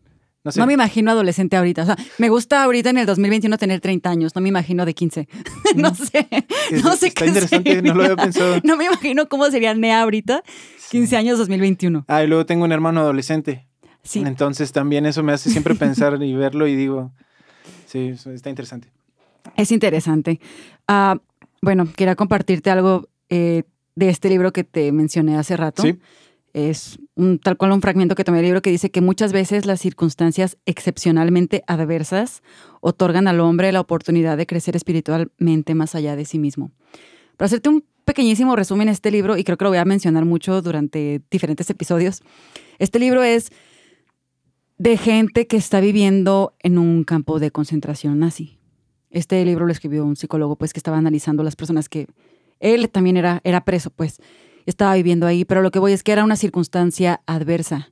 [0.46, 0.60] No sé.
[0.60, 4.10] no me imagino adolescente ahorita, o sea, me gusta ahorita en el 2021 tener 30
[4.10, 5.28] años, no me imagino de 15,
[5.76, 6.28] no sé,
[6.72, 7.92] Es- no sé Está qué interesante, sería.
[7.92, 8.58] no lo había pensado.
[8.64, 10.44] no me imagino cómo sería Nea ahorita,
[10.92, 12.06] 15 años 2021.
[12.08, 13.68] Ah, y luego tengo un hermano adolescente.
[14.04, 17.12] Sí, Entonces también eso me hace siempre pensar y verlo y digo,
[17.88, 18.90] sí, está interesante.
[19.58, 20.40] Es interesante.
[20.88, 21.18] Ah,
[21.64, 23.64] bueno, quería compartirte algo eh,
[23.96, 25.82] de este libro que te mencioné hace rato.
[25.82, 25.98] Sí.
[26.56, 29.66] Es un, tal cual un fragmento que tomé del libro que dice que muchas veces
[29.66, 32.44] las circunstancias excepcionalmente adversas
[32.80, 36.72] otorgan al hombre la oportunidad de crecer espiritualmente más allá de sí mismo.
[37.36, 40.62] Para hacerte un pequeñísimo resumen, este libro, y creo que lo voy a mencionar mucho
[40.62, 42.22] durante diferentes episodios,
[42.80, 43.52] este libro es
[44.78, 48.60] de gente que está viviendo en un campo de concentración nazi.
[49.10, 52.08] Este libro lo escribió un psicólogo, pues, que estaba analizando las personas que
[52.62, 54.22] él también era, era preso, pues
[54.66, 57.92] estaba viviendo ahí, pero lo que voy es que era una circunstancia adversa.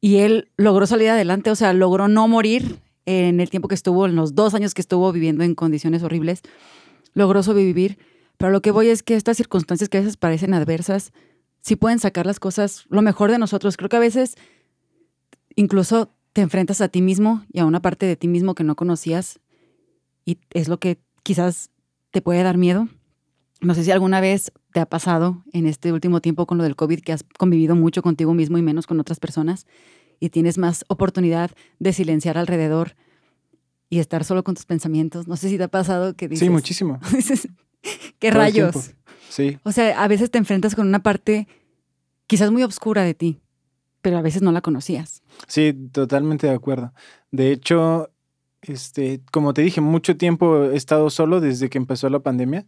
[0.00, 4.06] Y él logró salir adelante, o sea, logró no morir en el tiempo que estuvo,
[4.06, 6.42] en los dos años que estuvo viviendo en condiciones horribles,
[7.14, 7.98] logró sobrevivir.
[8.36, 11.12] Pero lo que voy es que estas circunstancias que a veces parecen adversas,
[11.60, 13.76] sí pueden sacar las cosas, lo mejor de nosotros.
[13.76, 14.36] Creo que a veces
[15.56, 18.76] incluso te enfrentas a ti mismo y a una parte de ti mismo que no
[18.76, 19.40] conocías
[20.24, 21.70] y es lo que quizás
[22.10, 22.88] te puede dar miedo.
[23.64, 26.76] No sé si alguna vez te ha pasado en este último tiempo con lo del
[26.76, 29.66] COVID que has convivido mucho contigo mismo y menos con otras personas
[30.20, 32.94] y tienes más oportunidad de silenciar alrededor
[33.88, 35.28] y estar solo con tus pensamientos.
[35.28, 36.46] No sé si te ha pasado que dices...
[36.46, 37.00] Sí, muchísimo.
[38.18, 38.92] ¿Qué rayos?
[39.30, 39.58] Sí.
[39.62, 41.48] O sea, a veces te enfrentas con una parte
[42.26, 43.40] quizás muy oscura de ti,
[44.02, 45.22] pero a veces no la conocías.
[45.46, 46.92] Sí, totalmente de acuerdo.
[47.30, 48.10] De hecho,
[48.66, 52.66] este, como te dije, mucho tiempo he estado solo desde que empezó la pandemia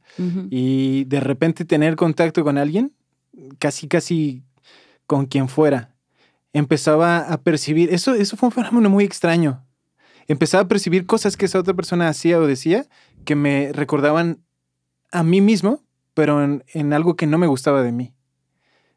[0.50, 2.92] y de repente tener contacto con alguien,
[3.58, 4.42] casi, casi
[5.06, 5.94] con quien fuera,
[6.52, 9.64] empezaba a percibir, eso, eso fue un fenómeno muy extraño.
[10.28, 12.86] Empezaba a percibir cosas que esa otra persona hacía o decía
[13.24, 14.40] que me recordaban
[15.12, 15.82] a mí mismo,
[16.14, 18.12] pero en, algo que no me gustaba de mí.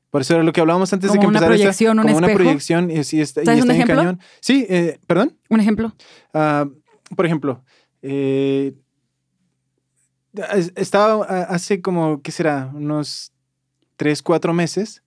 [0.10, 1.48] Por eso era lo que hablábamos antes de que empezara.
[1.48, 4.20] Una proyección, como una proyección y, está, y está en cañón.
[4.40, 5.38] Sí, eh, perdón.
[5.50, 5.94] Un ejemplo.
[6.34, 6.72] Uh,
[7.16, 7.64] por ejemplo,
[8.02, 8.74] eh,
[10.76, 12.72] estaba hace como, ¿qué será?
[12.74, 13.34] Unos
[13.98, 15.04] tres, cuatro meses,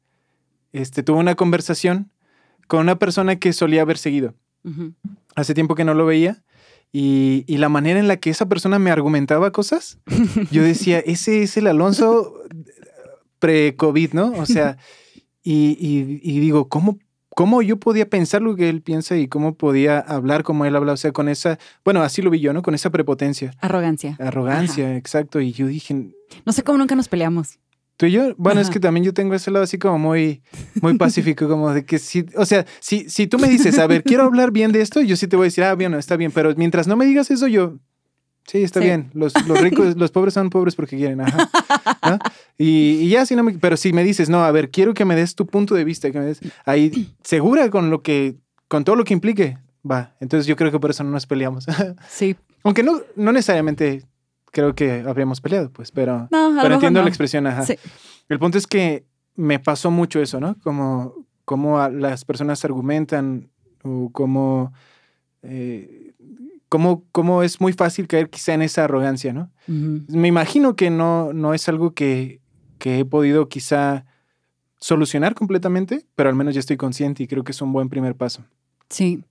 [0.73, 2.11] este, tuve una conversación
[2.67, 4.35] con una persona que solía haber seguido.
[5.35, 6.43] Hace tiempo que no lo veía.
[6.93, 9.99] Y, la manera en la que esa persona me argumentaba cosas,
[10.51, 12.35] yo decía, ese es el Alonso
[13.39, 14.33] pre-COVID, ¿no?
[14.33, 14.77] O sea,
[15.43, 16.99] y, y, digo, ¿cómo
[17.35, 20.93] cómo yo podía pensar lo que él piensa y cómo podía hablar como él habla,
[20.93, 22.63] o sea, con esa, bueno, así lo vi yo, ¿no?
[22.63, 23.53] Con esa prepotencia.
[23.61, 24.17] Arrogancia.
[24.21, 25.41] Arrogancia, exacto.
[25.41, 25.95] Y yo dije...
[26.45, 27.59] No sé cómo nunca nos peleamos.
[27.97, 30.43] Tú y yo, bueno, es que también yo tengo ese lado así como muy,
[30.81, 34.03] muy pacífico, como de que si, o sea, si, si tú me dices, a ver,
[34.03, 36.33] quiero hablar bien de esto, yo sí te voy a decir, ah, bien, está bien,
[36.33, 37.79] pero mientras no me digas eso, yo,
[38.47, 39.11] Sí, está bien.
[39.15, 41.21] Los, ricos, los pobres son pobres porque quieren.
[41.21, 41.49] Ajá.
[42.59, 45.17] Y, ya, si no me, pero si me dices, no, a ver, quiero que me
[45.17, 48.37] des tu punto de vista, que me des, ahí segura con lo que,
[48.69, 50.15] con todo lo que implique, va.
[50.21, 51.67] Entonces yo creo que por eso no nos peleamos.
[52.09, 52.37] Sí.
[52.65, 54.05] Aunque no, no necesariamente
[54.53, 57.65] creo que habríamos peleado, pues, pero, pero entiendo la expresión, ajá.
[57.65, 57.77] Sí.
[58.29, 60.57] El punto es que me pasó mucho eso, ¿no?
[60.63, 63.51] Como, como las personas argumentan
[63.83, 64.73] o como
[65.43, 66.02] eh,
[67.13, 69.51] cómo, es muy fácil caer quizá en esa arrogancia, ¿no?
[69.67, 72.41] Me imagino que no, no es algo que,
[72.79, 74.07] que he podido quizá
[74.81, 78.17] solucionar completamente, pero al menos ya estoy consciente y creo que es un buen primer
[78.17, 78.45] paso.
[78.89, 79.23] Sí,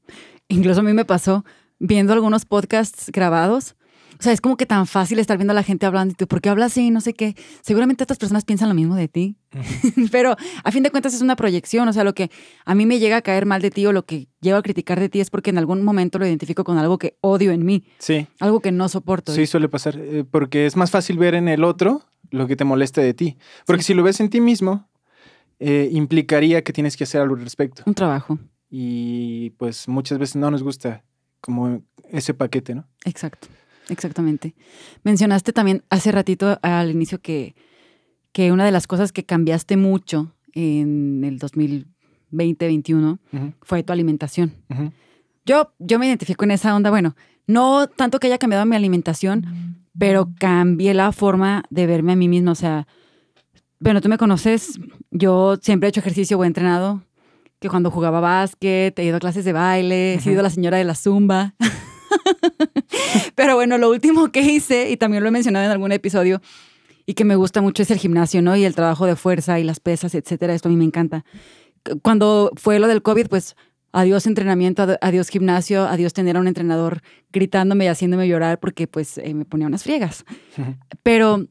[0.49, 1.43] incluso a mí me pasó
[1.79, 3.75] viendo algunos podcasts grabados
[4.21, 6.27] o sea, es como que tan fácil estar viendo a la gente hablando y tú,
[6.27, 6.91] ¿por qué hablas así?
[6.91, 7.35] No sé qué.
[7.63, 9.35] Seguramente otras personas piensan lo mismo de ti.
[10.11, 11.87] Pero a fin de cuentas es una proyección.
[11.87, 12.29] O sea, lo que
[12.63, 14.99] a mí me llega a caer mal de ti o lo que llego a criticar
[14.99, 17.83] de ti es porque en algún momento lo identifico con algo que odio en mí.
[17.97, 18.27] Sí.
[18.39, 19.33] Algo que no soporto.
[19.33, 19.97] Sí, suele pasar.
[19.97, 23.39] Eh, porque es más fácil ver en el otro lo que te molesta de ti.
[23.65, 24.87] Porque si lo ves en ti mismo,
[25.57, 27.81] eh, implicaría que tienes que hacer algo al respecto.
[27.87, 28.37] Un trabajo.
[28.69, 31.03] Y pues muchas veces no nos gusta
[31.39, 31.81] como
[32.11, 32.87] ese paquete, ¿no?
[33.03, 33.47] Exacto.
[33.89, 34.55] Exactamente.
[35.03, 37.55] Mencionaste también hace ratito al inicio que,
[38.31, 43.19] que una de las cosas que cambiaste mucho en el 2020-2021
[43.61, 44.53] fue tu alimentación.
[45.45, 47.15] yo, yo me identifico en esa onda, bueno,
[47.47, 52.27] no tanto que haya cambiado mi alimentación, pero cambié la forma de verme a mí
[52.27, 52.51] misma.
[52.51, 52.87] O sea,
[53.79, 57.03] bueno, tú me conoces, yo siempre he hecho ejercicio o he entrenado,
[57.59, 60.83] que cuando jugaba básquet, he ido a clases de baile, he sido la señora de
[60.83, 61.55] la zumba.
[63.35, 66.41] Pero bueno, lo último que hice, y también lo he mencionado en algún episodio,
[67.05, 68.55] y que me gusta mucho es el gimnasio, ¿no?
[68.55, 70.53] Y el trabajo de fuerza y las pesas, etcétera.
[70.53, 71.25] Esto a mí me encanta.
[72.03, 73.55] Cuando fue lo del COVID, pues
[73.91, 79.17] adiós entrenamiento, adiós gimnasio, adiós tener a un entrenador gritándome y haciéndome llorar porque pues
[79.17, 80.25] eh, me ponía unas friegas.
[81.03, 81.47] Pero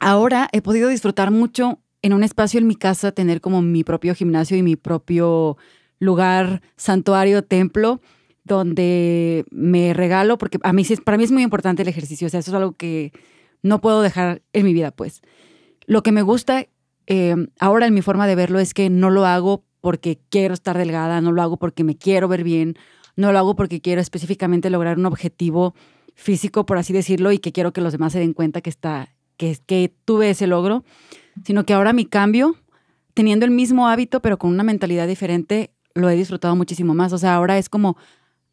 [0.00, 4.14] ahora he podido disfrutar mucho en un espacio en mi casa, tener como mi propio
[4.14, 5.56] gimnasio y mi propio
[5.98, 8.00] lugar, santuario, templo,
[8.46, 12.40] donde me regalo, porque a mí, para mí es muy importante el ejercicio, o sea,
[12.40, 13.12] eso es algo que
[13.62, 15.22] no puedo dejar en mi vida, pues.
[15.86, 16.66] Lo que me gusta
[17.06, 20.78] eh, ahora en mi forma de verlo es que no lo hago porque quiero estar
[20.78, 22.76] delgada, no lo hago porque me quiero ver bien,
[23.16, 25.74] no lo hago porque quiero específicamente lograr un objetivo
[26.14, 29.14] físico, por así decirlo, y que quiero que los demás se den cuenta que, está,
[29.36, 30.84] que, que tuve ese logro,
[31.44, 32.56] sino que ahora mi cambio,
[33.14, 37.12] teniendo el mismo hábito, pero con una mentalidad diferente, lo he disfrutado muchísimo más.
[37.12, 37.96] O sea, ahora es como,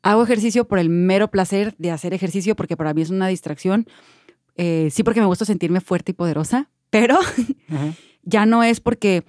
[0.04, 3.88] hago ejercicio por el mero placer de hacer ejercicio, porque para mí es una distracción.
[4.56, 7.18] Eh, sí, porque me gusta sentirme fuerte y poderosa, pero
[8.24, 9.24] ya no es porque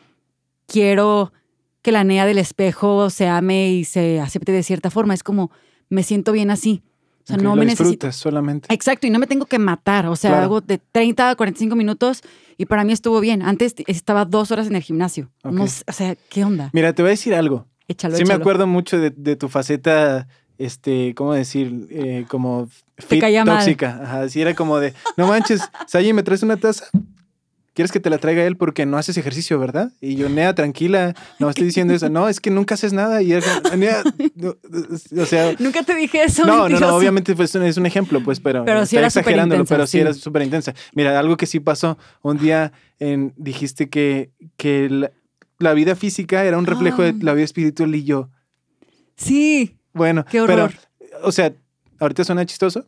[0.66, 1.32] quiero
[1.80, 5.14] que la nea del espejo se ame y se acepte de cierta forma.
[5.14, 5.50] Es como,
[5.88, 6.82] me siento bien así.
[7.22, 8.12] O sea, no me necesito.
[8.12, 8.72] solamente.
[8.72, 10.06] Exacto, y no me tengo que matar.
[10.08, 12.20] O sea, hago de 30 a 45 minutos
[12.58, 13.40] y para mí estuvo bien.
[13.40, 15.30] Antes estaba dos horas en el gimnasio.
[15.42, 16.68] o sea, ¿qué onda?
[16.74, 17.66] Mira, te voy a decir algo.
[17.88, 20.26] Échalo, sí, me acuerdo mucho de, de, tu faceta,
[20.58, 21.86] este, ¿cómo decir?
[21.90, 24.00] Eh, como fit, tóxica.
[24.02, 26.86] Ajá, así era como de, no manches, Sayi, ¿me traes una taza?
[27.74, 29.90] ¿Quieres que te la traiga él porque no haces ejercicio, verdad?
[30.00, 32.08] Y yo, Nea, tranquila, no estoy diciendo eso.
[32.08, 33.20] No, es que nunca haces nada.
[33.20, 33.42] Y él,
[33.76, 34.04] Nea,
[35.20, 35.56] o sea.
[35.58, 36.46] Nunca te dije eso.
[36.46, 38.64] No, no, no, obviamente pues, es un ejemplo, pues, pero.
[38.64, 40.72] Pero sí era exagerándolo, pero sí, era súper intensa.
[40.92, 41.98] Mira, algo que sí pasó.
[42.22, 45.10] Un día en, dijiste que, que
[45.58, 48.30] la, vida física era un reflejo de la vida espiritual y yo.
[49.16, 49.78] Sí.
[49.94, 50.72] Bueno, qué horror.
[50.98, 51.54] Pero, o sea,
[51.98, 52.86] ahorita suena chistoso.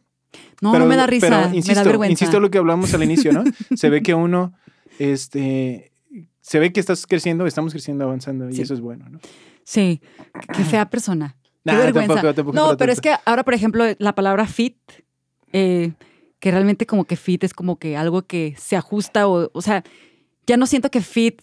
[0.60, 1.28] No, no me da risa.
[1.28, 2.12] Pero insisto, me da vergüenza.
[2.12, 3.44] insisto lo que hablamos al inicio, ¿no?
[3.76, 4.52] Se ve que uno
[4.98, 5.92] este,
[6.40, 9.18] se ve que estás creciendo, estamos creciendo, avanzando y eso es bueno, ¿no?
[9.64, 10.00] Sí,
[10.54, 11.36] qué fea persona.
[11.64, 12.22] Qué vergüenza.
[12.52, 14.76] no, pero es que ahora, por ejemplo, la palabra fit,
[15.52, 15.92] eh,
[16.38, 19.82] que realmente como que fit es como que algo que se ajusta o, o sea,
[20.46, 21.42] ya no siento que fit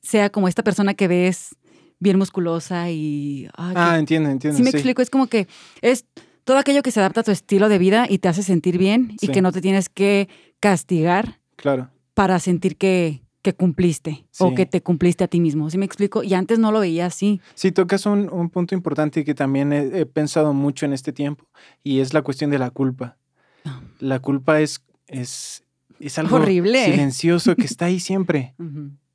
[0.00, 1.54] sea como esta persona que ves
[2.00, 3.48] bien musculosa y...
[3.56, 4.56] ah, entiendo, entiendo.
[4.56, 5.48] Sí me explico, es como que
[5.82, 6.04] es
[6.44, 9.16] todo aquello que se adapta a tu estilo de vida y te hace sentir bien
[9.20, 10.28] y que no te tienes que
[10.60, 11.40] castigar.
[11.56, 15.70] Claro para sentir que, que cumpliste o que te cumpliste a ti mismo.
[15.70, 16.24] ¿Sí me explico?
[16.24, 17.40] Y antes no lo veía así.
[17.54, 21.44] Sí, tocas un, un punto importante que también he, pensado mucho en este tiempo
[21.84, 23.18] y es la cuestión de la culpa.
[23.64, 23.80] Ah.
[24.00, 25.62] La culpa es, es,
[26.00, 26.86] es algo horrible.
[26.86, 28.56] silencioso que está ahí siempre.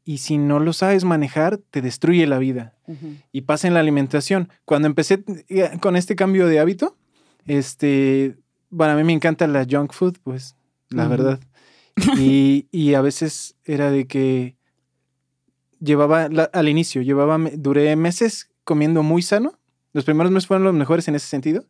[0.06, 2.76] Y si no lo sabes manejar, te destruye la vida.
[3.32, 4.50] Y pasa en la alimentación.
[4.66, 6.98] Cuando empecé eh, con este cambio de hábito,
[7.46, 8.38] este,
[8.70, 10.56] bueno, a mí me encanta la junk food, pues,
[10.90, 11.40] la verdad.
[12.18, 14.58] Y, a veces era de que
[15.80, 19.60] llevaba, al inicio, llevaba, duré meses comiendo muy sano.
[19.94, 21.66] Los primeros meses fueron los mejores en ese sentido.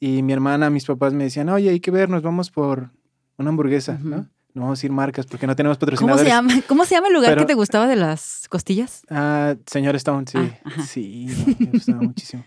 [0.00, 2.90] Y mi hermana, mis papás me decían, oye, hay que ver, nos vamos por
[3.36, 4.28] una hamburguesa, ¿no?
[4.54, 6.22] No vamos a ir marcas porque no tenemos patrocinadores.
[6.22, 9.02] ¿Cómo se llama, ¿Cómo se llama el lugar que te gustaba de las costillas?
[9.10, 10.38] Ah, señor Stone, sí.
[10.64, 11.26] Ah, sí,
[11.58, 12.44] me gustaba muchísimo.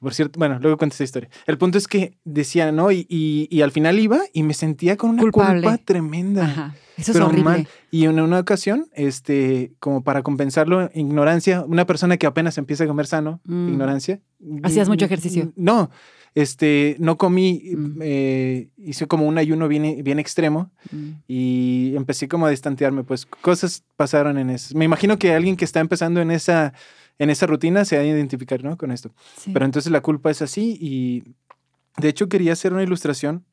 [0.00, 1.28] Por cierto, bueno, luego cuento esa historia.
[1.46, 2.92] El punto es que decía, ¿no?
[2.92, 6.44] Y, y, al final iba y me sentía con una culpa tremenda.
[6.44, 6.74] Ajá.
[6.96, 7.66] Eso es horrible.
[7.90, 12.86] Y en una ocasión, este, como para compensarlo, ignorancia, una persona que apenas empieza a
[12.86, 13.68] comer sano, mm.
[13.70, 14.20] ignorancia.
[14.62, 15.52] ¿Hacías mucho ejercicio?
[15.56, 15.90] No,
[16.38, 18.00] este, no comí, mm.
[18.00, 21.10] eh, hice como un ayuno bien, bien extremo mm.
[21.26, 24.76] y empecé como a distantearme, pues cosas pasaron en eso.
[24.78, 26.74] Me imagino que alguien que está empezando en esa
[27.18, 28.76] en esa rutina se ha de identificar, ¿no?
[28.76, 29.10] Con esto.
[29.52, 31.34] Pero entonces la culpa es así y
[32.00, 33.44] de hecho quería hacer una ilustración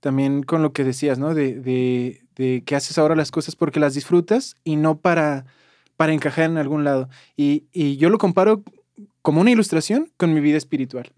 [0.00, 1.32] también con lo que decías, ¿no?
[1.32, 5.46] De, de, de que haces ahora las cosas porque las disfrutas y no para,
[5.96, 7.08] para encajar en algún lado.
[7.36, 8.64] Y, y yo lo comparo
[9.22, 11.12] como una ilustración con mi vida espiritual.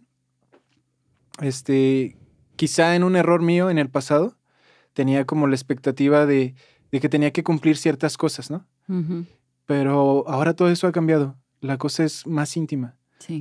[1.40, 2.16] Este,
[2.56, 4.36] quizá en un error mío en el pasado,
[4.92, 6.54] tenía como la expectativa de,
[6.92, 8.66] de que tenía que cumplir ciertas cosas, ¿no?
[9.66, 12.96] Pero ahora todo eso ha cambiado la cosa es más íntima.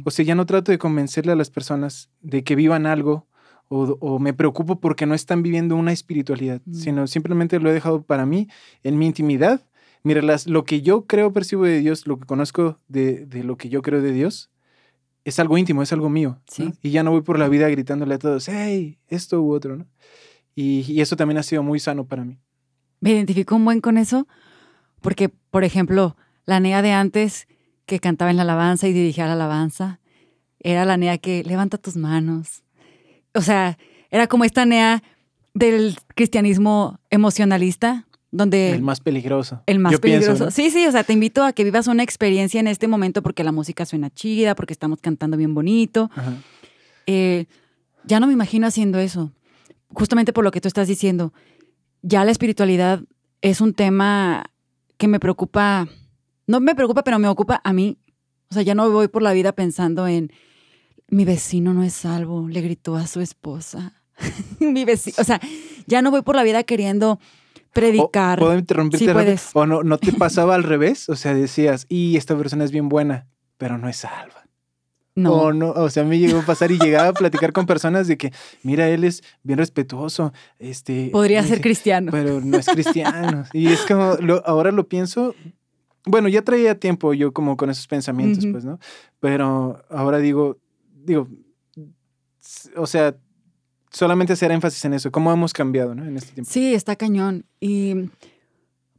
[0.05, 3.27] O sea, ya no trato de convencerle a las personas de que vivan algo
[3.67, 6.73] o, me preocupo porque no están viviendo una espiritualidad, mm.
[6.73, 8.47] sino simplemente lo he dejado para mí,
[8.83, 9.67] en mi intimidad.
[10.03, 13.69] Mira, las, lo que yo creo, percibo de Dios, lo que conozco de, lo que
[13.69, 14.51] yo creo de Dios,
[15.23, 16.41] es algo íntimo, es algo mío.
[16.81, 19.85] Y ya no voy por la vida gritándole a todos, hey, esto u otro, ¿no?
[20.55, 22.37] Y, y eso también ha sido muy sano para mí.
[22.99, 24.27] Me identifico un buen con eso,
[25.01, 27.47] porque, por ejemplo, la NEA de antes
[27.85, 29.99] que cantaba en la alabanza y dirigía la alabanza.
[30.59, 32.63] Era la Nea que levanta tus manos.
[33.33, 33.77] O sea,
[34.09, 35.03] era como esta Nea
[35.53, 38.71] del cristianismo emocionalista, donde...
[38.71, 39.61] El más peligroso.
[39.65, 40.51] El más peligroso.
[40.51, 43.43] Sí, sí, o sea, te invito a que vivas una experiencia en este momento porque
[43.43, 46.09] la música suena chida, porque estamos cantando bien bonito.
[47.05, 47.45] Eh,
[48.05, 49.31] ya no me imagino haciendo eso,
[49.89, 51.33] justamente por lo que tú estás diciendo.
[52.01, 53.01] Ya la espiritualidad
[53.41, 54.45] es un tema
[54.97, 55.87] que me preocupa
[56.47, 57.97] no me preocupa, pero me ocupa a mí.
[58.49, 60.31] O sea, ya no voy por la vida pensando en
[61.09, 64.01] mi vecino no es salvo, le gritó a su esposa.
[64.59, 65.39] mi vecino, o sea,
[65.85, 67.19] ya no voy por la vida queriendo
[67.73, 68.39] Predicar.
[68.39, 69.05] ¿Puedo interrumpirte?
[69.05, 69.49] Sí, puedes.
[69.53, 71.09] ¿O no, no te pasaba al revés?
[71.09, 74.43] O sea, decías, y esta persona es bien buena, pero no es salva.
[75.15, 75.33] No.
[75.33, 78.17] O no, o sea, mí llegó a pasar y llegaba a platicar con personas de
[78.17, 78.31] que,
[78.63, 81.09] mira, él es bien respetuoso, este...
[81.11, 82.11] Podría y- ser cristiano.
[82.11, 83.43] Pero no es cristiano.
[83.53, 85.35] y es como, lo- ahora lo pienso,
[86.05, 88.53] bueno, ya traía tiempo yo como con esos pensamientos, Ujú.
[88.53, 88.79] pues, ¿no?
[89.19, 90.57] Pero ahora digo,
[90.95, 91.27] digo,
[92.75, 93.15] o sea,
[93.93, 96.03] solamente hacer énfasis en eso, cómo hemos cambiado, ¿no?
[96.03, 96.51] En este tiempo.
[96.51, 97.45] Sí, está cañón.
[97.61, 98.09] Y,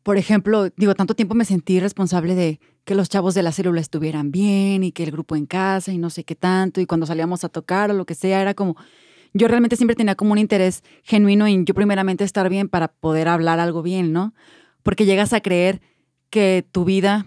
[0.02, 3.80] por ejemplo, digo, tanto tiempo me sentí responsable de que los chavos de la célula
[3.80, 6.80] estuvieran bien y que el grupo en casa y no sé qué tanto.
[6.80, 8.76] Y cuando salíamos a tocar o lo que sea, era como,
[9.32, 13.28] yo realmente siempre tenía como un interés genuino en yo primeramente estar bien para poder
[13.28, 14.32] hablar algo bien, ¿no?
[14.82, 15.80] Porque llegas a creer
[16.30, 17.26] que tu vida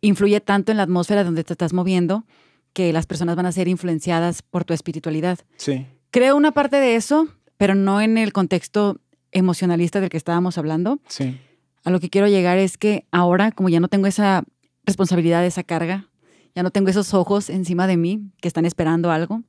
[0.00, 2.24] influye tanto en la atmósfera donde te estás moviendo
[2.72, 5.40] que las personas van a ser influenciadas por tu espiritualidad.
[5.56, 5.86] Sí.
[6.12, 9.00] Creo una parte de eso, pero no en el contexto
[9.32, 11.00] emocionalista del que estábamos hablando.
[11.08, 11.40] Sí.
[11.84, 14.44] A lo que quiero llegar es que ahora, como ya no tengo esa
[14.84, 16.08] responsabilidad, esa carga,
[16.54, 19.42] ya no tengo esos ojos encima de mí que están esperando algo,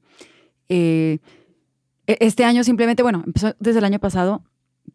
[0.69, 1.19] eh,
[2.07, 4.41] e- este año simplemente, bueno, empezó desde el año pasado,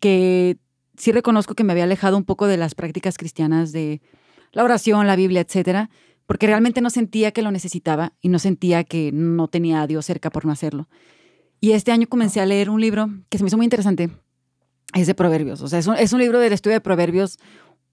[0.01, 0.57] que
[0.97, 4.01] sí reconozco que me había alejado un poco de las prácticas cristianas de
[4.53, 5.91] la oración, la Biblia, etcétera,
[6.27, 10.07] porque realmente no sentía que lo necesitaba y no sentía que no tenía a Dios
[10.07, 10.89] cerca por no hacerlo.
[11.61, 14.11] Y este año comencé a leer un libro que se me hizo muy interesante.
[14.95, 15.61] Es de proverbios.
[15.61, 17.39] O sea, es un, es un libro del estudio de proverbios,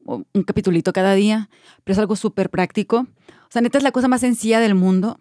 [0.06, 1.50] un capitulito cada día,
[1.84, 3.08] pero es algo súper práctico.
[3.28, 5.20] O sea, neta es la cosa más sencilla del mundo.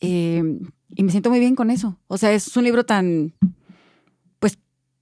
[0.00, 0.42] Eh,
[0.88, 1.98] y me siento muy bien con eso.
[2.06, 3.34] O sea, es un libro tan,
[4.38, 4.58] pues,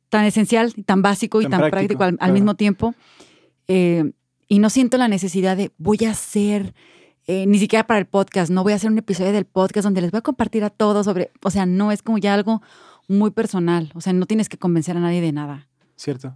[0.08, 2.94] tan esencial, tan básico y Tan tan, práctico, práctico, al, mismo tiempo.
[3.68, 4.12] Eh,
[4.48, 6.74] y no siento la necesidad de voy a hacer,
[7.28, 10.00] eh, ni siquiera para el podcast, no voy a hacer un episodio del podcast donde
[10.00, 12.62] les voy a compartir a todos sobre, o sea, no es como ya algo
[13.06, 15.68] muy personal, o sea, no tienes que convencer a nadie de nada.
[15.94, 16.34] Cierto.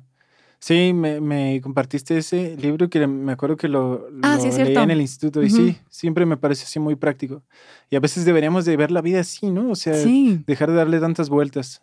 [0.58, 4.58] Sí, me, me compartiste ese libro que me acuerdo que lo, Ah, lo sí, es
[4.58, 7.42] leí en el instituto y sí, siempre me parece así muy práctico.
[7.90, 9.70] Y a veces deberíamos de ver la vida así, ¿no?
[9.70, 11.82] O sea, Sí, dejar de darle tantas vueltas.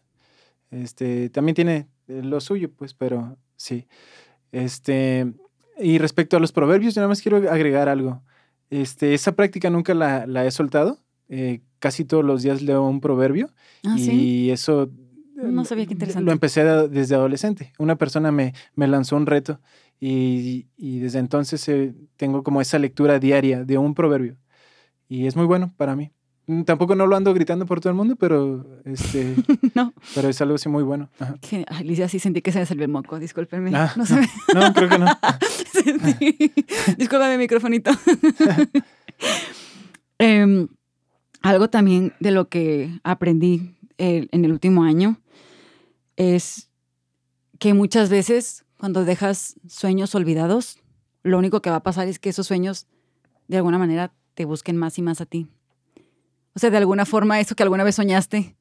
[0.71, 3.85] Este, también tiene eh, lo suyo, pues, pero sí.
[4.53, 5.33] Este,
[5.79, 8.21] y respecto a los proverbios, yo nada más quiero agregar algo.
[8.69, 10.99] Este, esa práctica nunca la, la he soltado.
[11.29, 13.51] Eh, casi todos los días leo un proverbio
[13.85, 14.51] ah, y sí.
[14.51, 14.89] eso
[15.35, 16.25] No sabía qué interesante.
[16.25, 17.71] lo empecé desde adolescente.
[17.77, 19.59] Una persona me, me lanzó un reto
[19.99, 24.37] y, y desde entonces eh, tengo como esa lectura diaria de un proverbio.
[25.07, 26.11] Y es muy bueno para mí.
[26.49, 29.35] Mm, Tampoco no lo ando gritando por todo el mundo, pero, este,
[29.75, 29.93] No.
[30.15, 31.09] pero es algo así muy bueno.
[31.41, 33.71] Que, ay, Licia, sí sentí que se me salió el moco, discúlpenme.
[33.75, 34.27] Ah, no se me...
[34.55, 35.05] No, creo que no.
[35.73, 36.53] Sentí-
[36.97, 37.91] Discúlpame, microfonito.
[40.17, 40.67] Em,
[41.41, 45.19] algo también de lo que aprendí eh, en el último año
[46.17, 46.69] es
[47.59, 50.79] que muchas veces cuando dejas sueños olvidados,
[51.23, 52.87] lo único que va a pasar es que esos sueños
[53.47, 55.47] de alguna manera te busquen más y más a ti.
[56.55, 58.55] O sea, de alguna forma eso que alguna vez soñaste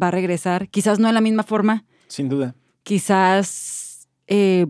[0.00, 2.54] va a regresar, quizás no en la misma forma, Sin duda.
[2.82, 4.66] quizás eh,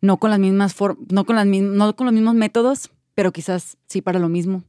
[0.00, 3.76] no con las mismas for- no con las no con los mismos métodos, pero quizás
[3.86, 4.62] sí para lo mismo.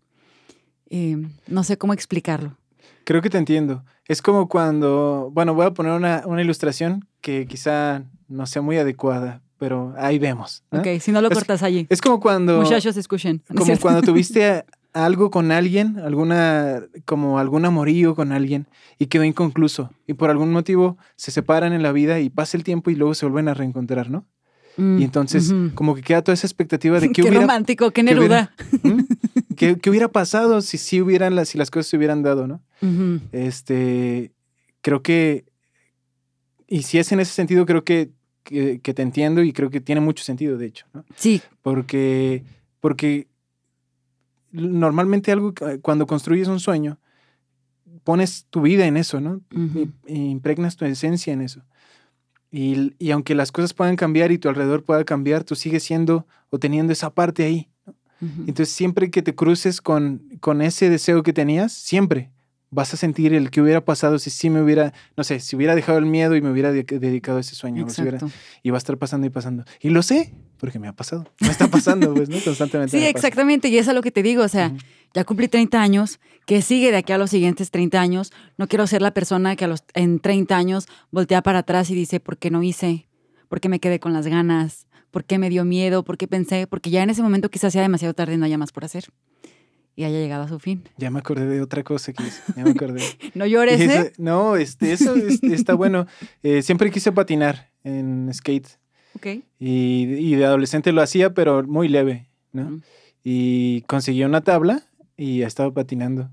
[0.90, 1.18] Eh,
[1.48, 2.58] no sé cómo explicarlo.
[3.04, 3.84] Creo que te entiendo.
[4.06, 8.78] Es como cuando, bueno, voy a poner una, una ilustración que quizá no sea muy
[8.78, 10.64] adecuada, pero ahí vemos.
[10.72, 10.80] ¿no?
[10.80, 11.88] Ok, si no lo Es- cortas allí.
[11.90, 12.62] Es como cuando...
[12.62, 13.44] Muchachos, escuchen.
[13.50, 19.08] ¿no es como cuando tuviste algo con alguien, alguna, como algún amorío con alguien y
[19.08, 22.90] quedó inconcluso y por algún motivo se separan en la vida y pasa el tiempo
[22.90, 24.26] y luego se vuelven a reencontrar, ¿no?
[24.78, 25.72] Mm, Y entonces ujú.
[25.76, 28.54] como que queda toda esa expectativa de qué, Qué, hubiera, romántico, qué qué hubiera- neruda.
[28.84, 29.02] ¿Mm?
[29.56, 32.62] ¿Qué, qué hubiera pasado si, si, hubieran las, si las cosas se hubieran dado, ¿no?
[33.32, 34.32] Este,
[34.82, 35.46] creo que,
[36.68, 38.12] y si es en ese sentido, creo que,
[38.44, 41.06] que, que te entiendo y creo que tiene mucho sentido, de hecho, ¿no?
[41.16, 42.44] Sí, Porque,
[42.80, 43.28] porque
[44.58, 47.00] normalmente algo, que- cuando construyes un sueño,
[48.04, 49.42] pones tu vida en eso, ¿no?
[49.56, 49.90] ujú.
[50.08, 51.64] Y- y impregnas tu esencia en eso.
[52.52, 56.26] Y, y aunque las cosas puedan cambiar y tu alrededor pueda cambiar, tú sigues siendo
[56.50, 57.70] o teniendo esa parte ahí.
[57.86, 57.94] ¿no?
[58.22, 58.42] Ujú.
[58.48, 62.32] Entonces, siempre que te cruces con, con ese deseo que tenías, siempre
[62.70, 65.74] vas a sentir el que hubiera pasado si sí me hubiera, no sé, si hubiera
[65.76, 67.86] dejado el miedo y me hubiera de- dedicado a ese sueño.
[67.86, 68.20] hubiera-
[68.64, 69.64] y va a estar pasando y pasando.
[69.80, 71.26] Y lo sé, porque me ha pasado.
[71.40, 72.38] Me está pasando, pues, ¿no?
[72.44, 72.92] Constantemente.
[72.92, 73.10] Sí, pasa.
[73.28, 73.70] exactamente.
[73.70, 74.44] Y eso es lo que te digo.
[74.44, 74.78] O sea, Ujú.
[75.14, 78.32] ya cumplí 30 años, que sigue de aquí a los siguientes 30 años.
[78.58, 81.96] No quiero ser la persona que a los, en 30 años voltea para atrás y
[81.96, 83.08] dice, ¿por qué no hice?
[83.48, 84.88] ¿Por qué me quedé con las ganas?
[85.12, 86.04] ¿Por qué me dio miedo?
[86.04, 86.68] ¿Por qué pensé?
[86.68, 89.06] Porque ya en ese momento quizás sea demasiado tarde y no haya más por hacer.
[89.98, 90.84] Y haya llegado a su fin.
[90.98, 92.40] Ya me acordé de otra cosa que hice.
[92.56, 93.02] Ya me acordé.
[93.36, 93.86] No llores, Y ¿eh?
[93.96, 96.06] eso- no, este, eso es- está bueno.
[96.44, 98.68] Eh, siempre quise patinar en skate.
[99.16, 99.26] Ok.
[99.60, 102.80] Y, y de adolescente lo hacía, pero muy leve, ¿no?
[103.24, 104.84] Y conseguí una tabla
[105.18, 106.30] y he estado patinando.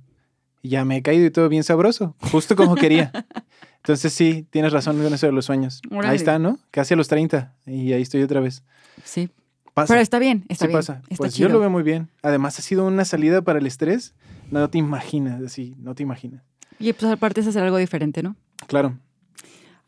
[0.62, 3.10] Y ya me he caído y todo bien sabroso, justo como quería.
[3.78, 5.80] Entonces sí, tienes razón con eso de los sueños.
[5.90, 6.08] Órale.
[6.10, 6.58] Ahí está, ¿no?
[6.70, 8.62] Casi a los 30 y ahí estoy otra vez.
[9.04, 9.30] Sí.
[9.74, 9.92] Pasa.
[9.92, 10.78] Pero está bien, está sí bien.
[10.78, 11.02] pasa.
[11.04, 11.48] Está Pues chido.
[11.48, 12.08] yo lo veo muy bien.
[12.22, 14.14] Además ha sido una salida para el estrés.
[14.50, 16.42] No te imaginas, así, no te imaginas.
[16.78, 18.36] Y pues aparte es hacer algo diferente, ¿no?
[18.68, 18.98] Claro.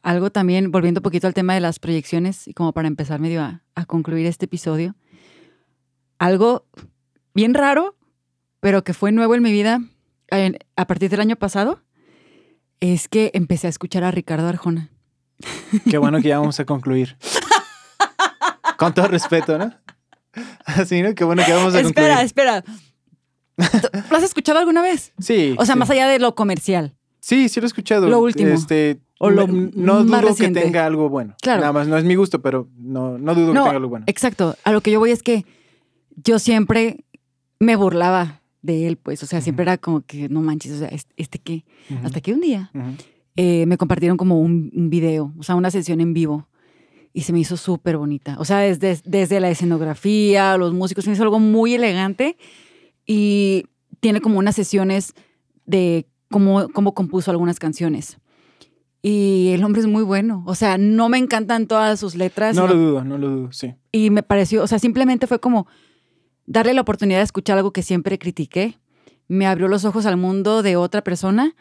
[0.03, 3.43] Algo también, volviendo un poquito al tema de las proyecciones y como para empezar medio
[3.43, 4.95] a, a concluir este episodio,
[6.19, 6.67] algo
[7.35, 7.97] bien raro,
[8.61, 9.81] pero que fue nuevo en mi vida
[10.29, 11.83] en- a partir del año pasado,
[12.81, 14.91] es que empecé a escuchar a Ricardo Arjona.
[15.91, 17.17] Qué bueno que ya vamos a concluir.
[18.77, 19.73] Con todo respeto, ¿no?
[20.65, 21.15] Así, ¿no?
[21.15, 22.25] Qué bueno que vamos a Espera, concluir.
[22.27, 22.65] espera.
[24.11, 25.13] ¿Lo has escuchado alguna vez?
[25.19, 25.55] Sí.
[25.59, 25.79] O sea, sí.
[25.79, 26.95] más allá de lo comercial.
[27.21, 28.09] Sí, sí lo he escuchado.
[28.09, 28.51] Lo último.
[28.51, 30.61] Este, O lo no dudo reciente.
[30.61, 31.35] que tenga algo bueno.
[31.41, 31.61] Claro.
[31.61, 34.05] Nada más, no es mi gusto, pero no, no dudo No, que tenga algo bueno.
[34.09, 34.57] Exacto.
[34.63, 35.45] A lo que yo voy es que
[36.23, 37.05] yo siempre
[37.59, 39.23] me burlaba de él, pues.
[39.23, 41.65] O sea, siempre era como que, no manches, o sea, ¿este, este qué?
[42.05, 42.71] Hasta que un día
[43.37, 46.47] eh, me compartieron como un, un video, o sea, una sesión en vivo.
[47.17, 48.37] Y se me hizo súper bonita.
[48.39, 52.37] O sea, desde, desde la escenografía, los músicos, se me hizo algo muy elegante.
[53.07, 53.65] Y
[54.01, 55.15] tiene como unas sesiones
[55.65, 58.19] de cómo, cómo compuso algunas canciones.
[59.01, 60.43] Y el hombre es muy bueno.
[60.47, 62.55] O sea, no me encantan todas sus letras.
[62.55, 63.75] No sino- lo dudo, no lo dudo, sí.
[63.93, 65.67] y me pareció, o sea, simplemente fue como
[66.45, 68.79] darle la oportunidad de escuchar algo que siempre critiqué.
[69.29, 71.55] Me abrió los ojos al mundo de otra persona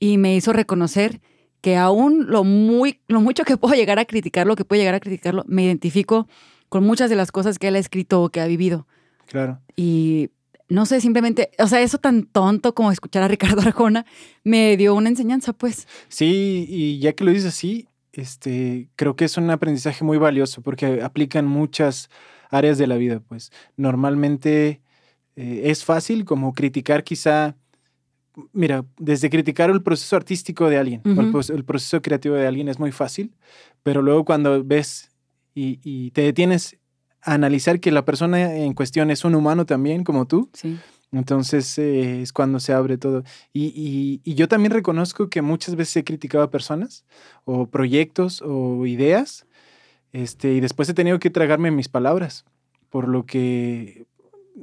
[0.00, 1.20] y me hizo reconocer
[1.64, 5.00] que aún lo, muy, lo mucho que puedo llegar a criticarlo, que puedo llegar a
[5.00, 6.28] criticarlo, me identifico
[6.68, 8.86] con muchas de las cosas que él ha escrito o que ha vivido.
[9.24, 9.62] Claro.
[9.74, 10.28] Y
[10.68, 14.04] no sé, simplemente, o sea, eso tan tonto como escuchar a Ricardo Arjona
[14.42, 15.88] me dio una enseñanza, pues.
[16.08, 20.60] Sí, y ya que lo dices así, este, creo que es un aprendizaje muy valioso
[20.60, 22.10] porque aplica en muchas
[22.50, 23.52] áreas de la vida, pues.
[23.78, 24.82] Normalmente
[25.34, 27.56] eh, es fácil como criticar quizá,
[28.52, 32.92] mira, desde criticar el proceso artístico de alguien, el, proceso creativo de alguien es muy
[32.92, 33.32] fácil,
[33.82, 35.10] pero luego cuando ves
[35.54, 36.76] y, y te detienes
[37.22, 40.78] a analizar que la persona en cuestión es un humano también, como tú, Sí.
[41.12, 43.22] entonces eh, es cuando se abre todo.
[43.52, 47.04] Y, y- y yo también reconozco que muchas veces he criticado a personas
[47.44, 49.46] o proyectos o ideas
[50.12, 52.44] este, y después he tenido que tragarme mis palabras,
[52.90, 54.06] por lo que,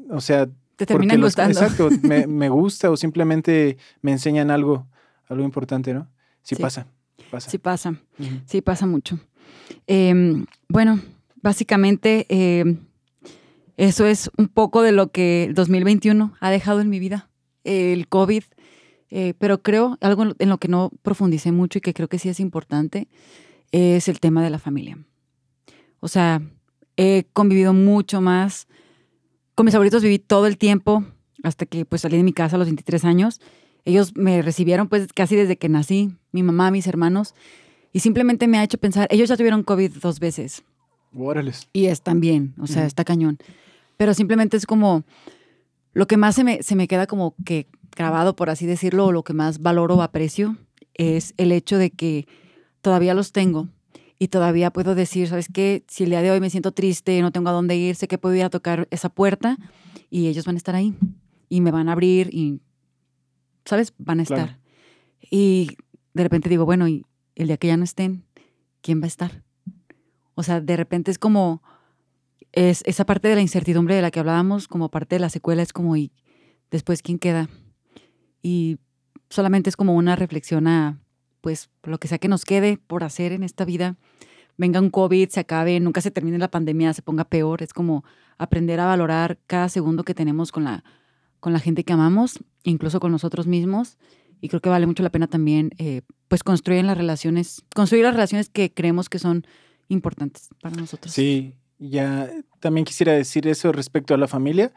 [0.10, 0.48] o sea,
[0.86, 1.60] Te terminan los- gustando.
[1.60, 4.88] exacto, me, me gusta o simplemente me enseñan algo,
[5.28, 6.08] algo importante, ¿no?
[6.44, 6.62] Sí, Sí.
[6.62, 6.88] pasa,
[7.30, 7.50] pasa.
[7.52, 7.96] Sí pasa.
[8.46, 9.20] Sí, pasa mucho.
[9.88, 11.00] Eh, bueno,
[11.42, 12.78] básicamente eh,
[13.78, 17.30] eso es un poco de lo que el 2021 ha dejado en mi vida,
[17.64, 18.44] el COVID.
[19.14, 22.30] Eh, pero creo, algo en lo que no profundicé mucho y que creo que sí
[22.30, 23.08] es importante,
[23.74, 24.98] es el tema de la familia.
[26.00, 26.42] O sea,
[26.98, 28.68] he convivido mucho más.
[29.62, 31.06] Con mis abuelitos viví todo el tiempo,
[31.44, 33.40] hasta que pues salí de mi casa a los 23 años.
[33.86, 37.36] Ellos me recibieron pues casi desde que nací, mi mamá, mis hermanos.
[37.94, 40.64] Y simplemente me ha hecho pensar, ellos ya tuvieron COVID dos veces
[41.16, 41.68] Órales.
[41.74, 42.88] y están bien, o sea, Ujú.
[42.88, 43.38] está cañón.
[43.98, 45.04] Pero simplemente es como
[45.94, 49.12] lo que más se me, se me queda como que grabado, por así decirlo, o
[49.12, 50.58] lo que más valoro o aprecio
[50.96, 52.26] es el hecho de que
[52.82, 53.70] todavía los tengo
[54.22, 55.84] y todavía puedo decir, ¿sabes qué?
[55.88, 58.20] Si el día de hoy me siento triste, no tengo a dónde ir, sé que
[58.20, 59.58] puedo ir a tocar esa puerta
[60.12, 60.94] y ellos van a estar ahí
[61.50, 62.62] y me van a abrir y,
[63.66, 63.96] ¿sabes?
[63.98, 64.44] Van a Claro.
[64.44, 64.60] estar.
[65.32, 65.76] Y
[66.14, 67.04] de repente digo, bueno, y
[67.34, 68.24] el día que ya no estén,
[68.82, 69.44] ¿quién va a estar?
[70.36, 71.64] O sea, de repente es como,
[72.52, 75.64] es esa parte de la incertidumbre de la que hablábamos, como parte de la secuela,
[75.64, 76.12] es como, ¿y
[76.70, 77.50] después quién queda?
[78.44, 78.78] Y
[79.32, 81.00] solamente es como una reflexión a,
[81.42, 83.98] pues, lo que sea que nos quede por hacer en esta vida.
[84.58, 87.64] Venga un COVID, se acabe, nunca se termine la pandemia, se ponga peor.
[87.64, 88.04] Es como
[88.38, 90.84] aprender a valorar cada segundo que tenemos con la,
[91.40, 93.98] con la gente que amamos, incluso con nosotros mismos.
[94.40, 98.14] Y creo que vale mucho la pena también, eh, pues, construir las relaciones, construir las
[98.14, 99.46] relaciones que creemos que son
[99.88, 101.14] importantes para nosotros.
[101.14, 104.72] Sí, ya también quisiera decir eso respecto a la familia.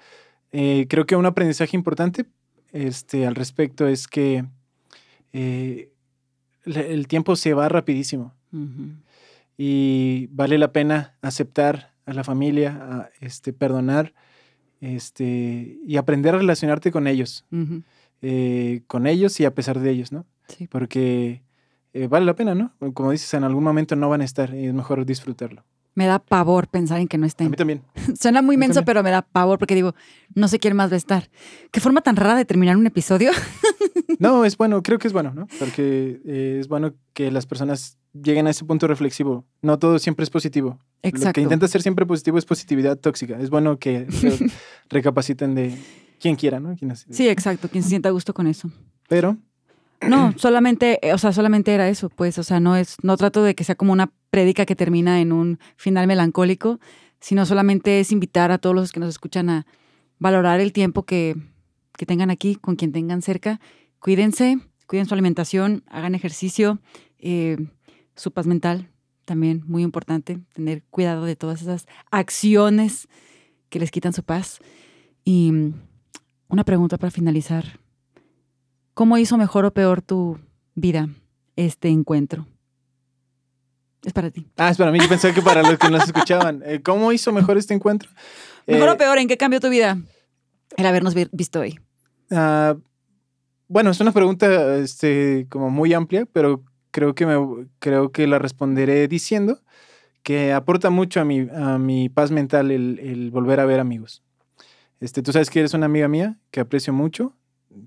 [0.52, 2.26] Eh, creo que un aprendizaje importante
[2.72, 4.44] este, al respecto es que
[5.32, 5.90] eh,
[6.64, 8.32] el tiempo se va rapidísimo
[9.56, 14.14] y vale la pena aceptar a la familia, a, este, perdonar
[14.80, 17.44] este, y aprender a relacionarte con ellos,
[18.22, 20.26] eh, con ellos y a pesar de ellos, ¿no?
[20.48, 20.66] Sí.
[20.66, 21.42] Porque
[21.94, 22.72] eh, vale la pena, ¿no?
[22.92, 25.64] Como dices, en algún momento no van a estar y es mejor disfrutarlo.
[25.96, 27.50] Me da pavor pensar en que no A estén.
[27.50, 27.82] mí también.
[28.20, 29.94] Suena muy menso, pero me da pavor porque digo,
[30.34, 31.30] no sé quién más va a estar.
[31.70, 33.30] Qué forma tan rara de terminar un episodio.
[34.18, 35.46] No, es bueno, creo que es bueno, ¿no?
[35.58, 39.44] Porque eh, es bueno que las personas lleguen a ese punto reflexivo.
[39.62, 40.78] No todo siempre es positivo.
[41.02, 41.28] Exacto.
[41.28, 43.38] Lo que intenta ser siempre positivo es positividad tóxica.
[43.40, 44.50] Es bueno que re-
[44.88, 45.76] recapaciten de
[46.20, 46.76] quien quiera, ¿no?
[46.76, 48.70] Quien hace- Sí, exacto, quien se sienta a gusto con eso.
[49.08, 49.36] Pero,
[50.08, 53.42] No, solamente, eh, o sea, solamente era eso, pues, o sea, no es, no trato
[53.42, 56.78] de que sea como una prédica que termina en un final melancólico,
[57.20, 59.66] sino solamente es invitar a todos los que nos escuchan a
[60.18, 61.36] valorar el tiempo que,
[61.96, 63.60] que tengan aquí, con quien tengan cerca.
[63.98, 66.80] Cuídense, cuiden su alimentación, hagan ejercicio,
[67.18, 67.56] eh,
[68.16, 68.90] su paz mental
[69.24, 73.08] también, muy importante, tener cuidado de todas esas acciones
[73.70, 74.58] que les quitan su paz.
[75.24, 75.74] Y mm,
[76.48, 77.80] una pregunta para finalizar.
[78.92, 80.38] ¿Cómo hizo mejor o peor tu
[80.74, 81.08] vida
[81.56, 82.46] este encuentro?
[84.04, 84.46] Es para ti.
[84.58, 86.62] ah, es para mí, yo pensaba que para los que nos escuchaban.
[86.66, 88.10] Eh, ¿Cómo hizo mejor este encuentro?
[88.66, 89.16] ¿Mejor Eh, o peor?
[89.18, 89.98] ¿En qué cambió tu vida
[90.76, 91.80] el habernos vi- visto hoy?
[92.34, 92.76] Ah,
[93.68, 98.38] bueno, es una pregunta este, como muy amplia, pero creo que, me, creo que la
[98.38, 99.60] responderé diciendo
[100.22, 104.22] que aporta mucho a mi, a mi paz mental el, el volver a ver amigos.
[105.00, 107.36] Este, tú sabes que eres una amiga mía que aprecio mucho.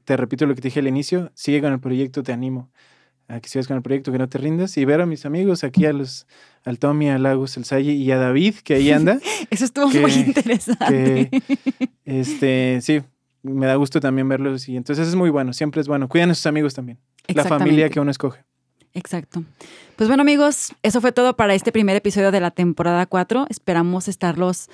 [0.04, 2.70] Te repito lo que te dije al inicio, sigue con el proyecto, te animo
[3.30, 5.64] a que sigas con el proyecto, que no te rindas y ver a mis amigos
[5.66, 6.28] aquí, a los,
[6.64, 9.20] al Tommy, al Lagos, al Salle y a David, que ahí anda.
[9.50, 11.30] Eso estuvo que- muy interesante.
[12.06, 13.02] Este, sí,
[13.44, 16.08] me da gusto también verlos y entonces es muy bueno, siempre es bueno.
[16.08, 18.44] Cuidan a sus amigos también, la familia que uno escoge.
[18.94, 19.44] Exacto.
[19.96, 23.48] Pues bueno, amigos, eso fue todo para este primer episodio de la temporada 4.
[23.50, 24.70] Esperamos estarlos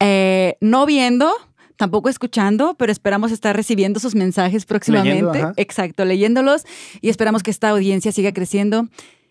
[0.00, 1.32] eh, no viendo,
[1.76, 5.32] tampoco escuchando, pero esperamos estar recibiendo sus mensajes próximamente.
[5.32, 5.52] Leyendo.
[5.56, 6.64] Exacto, leyéndolos
[7.00, 8.88] y esperamos que esta audiencia siga creciendo.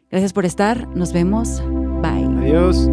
[0.09, 0.87] Gracias por estar.
[0.89, 1.61] Nos vemos.
[2.01, 2.25] Bye.
[2.41, 2.89] Adiós.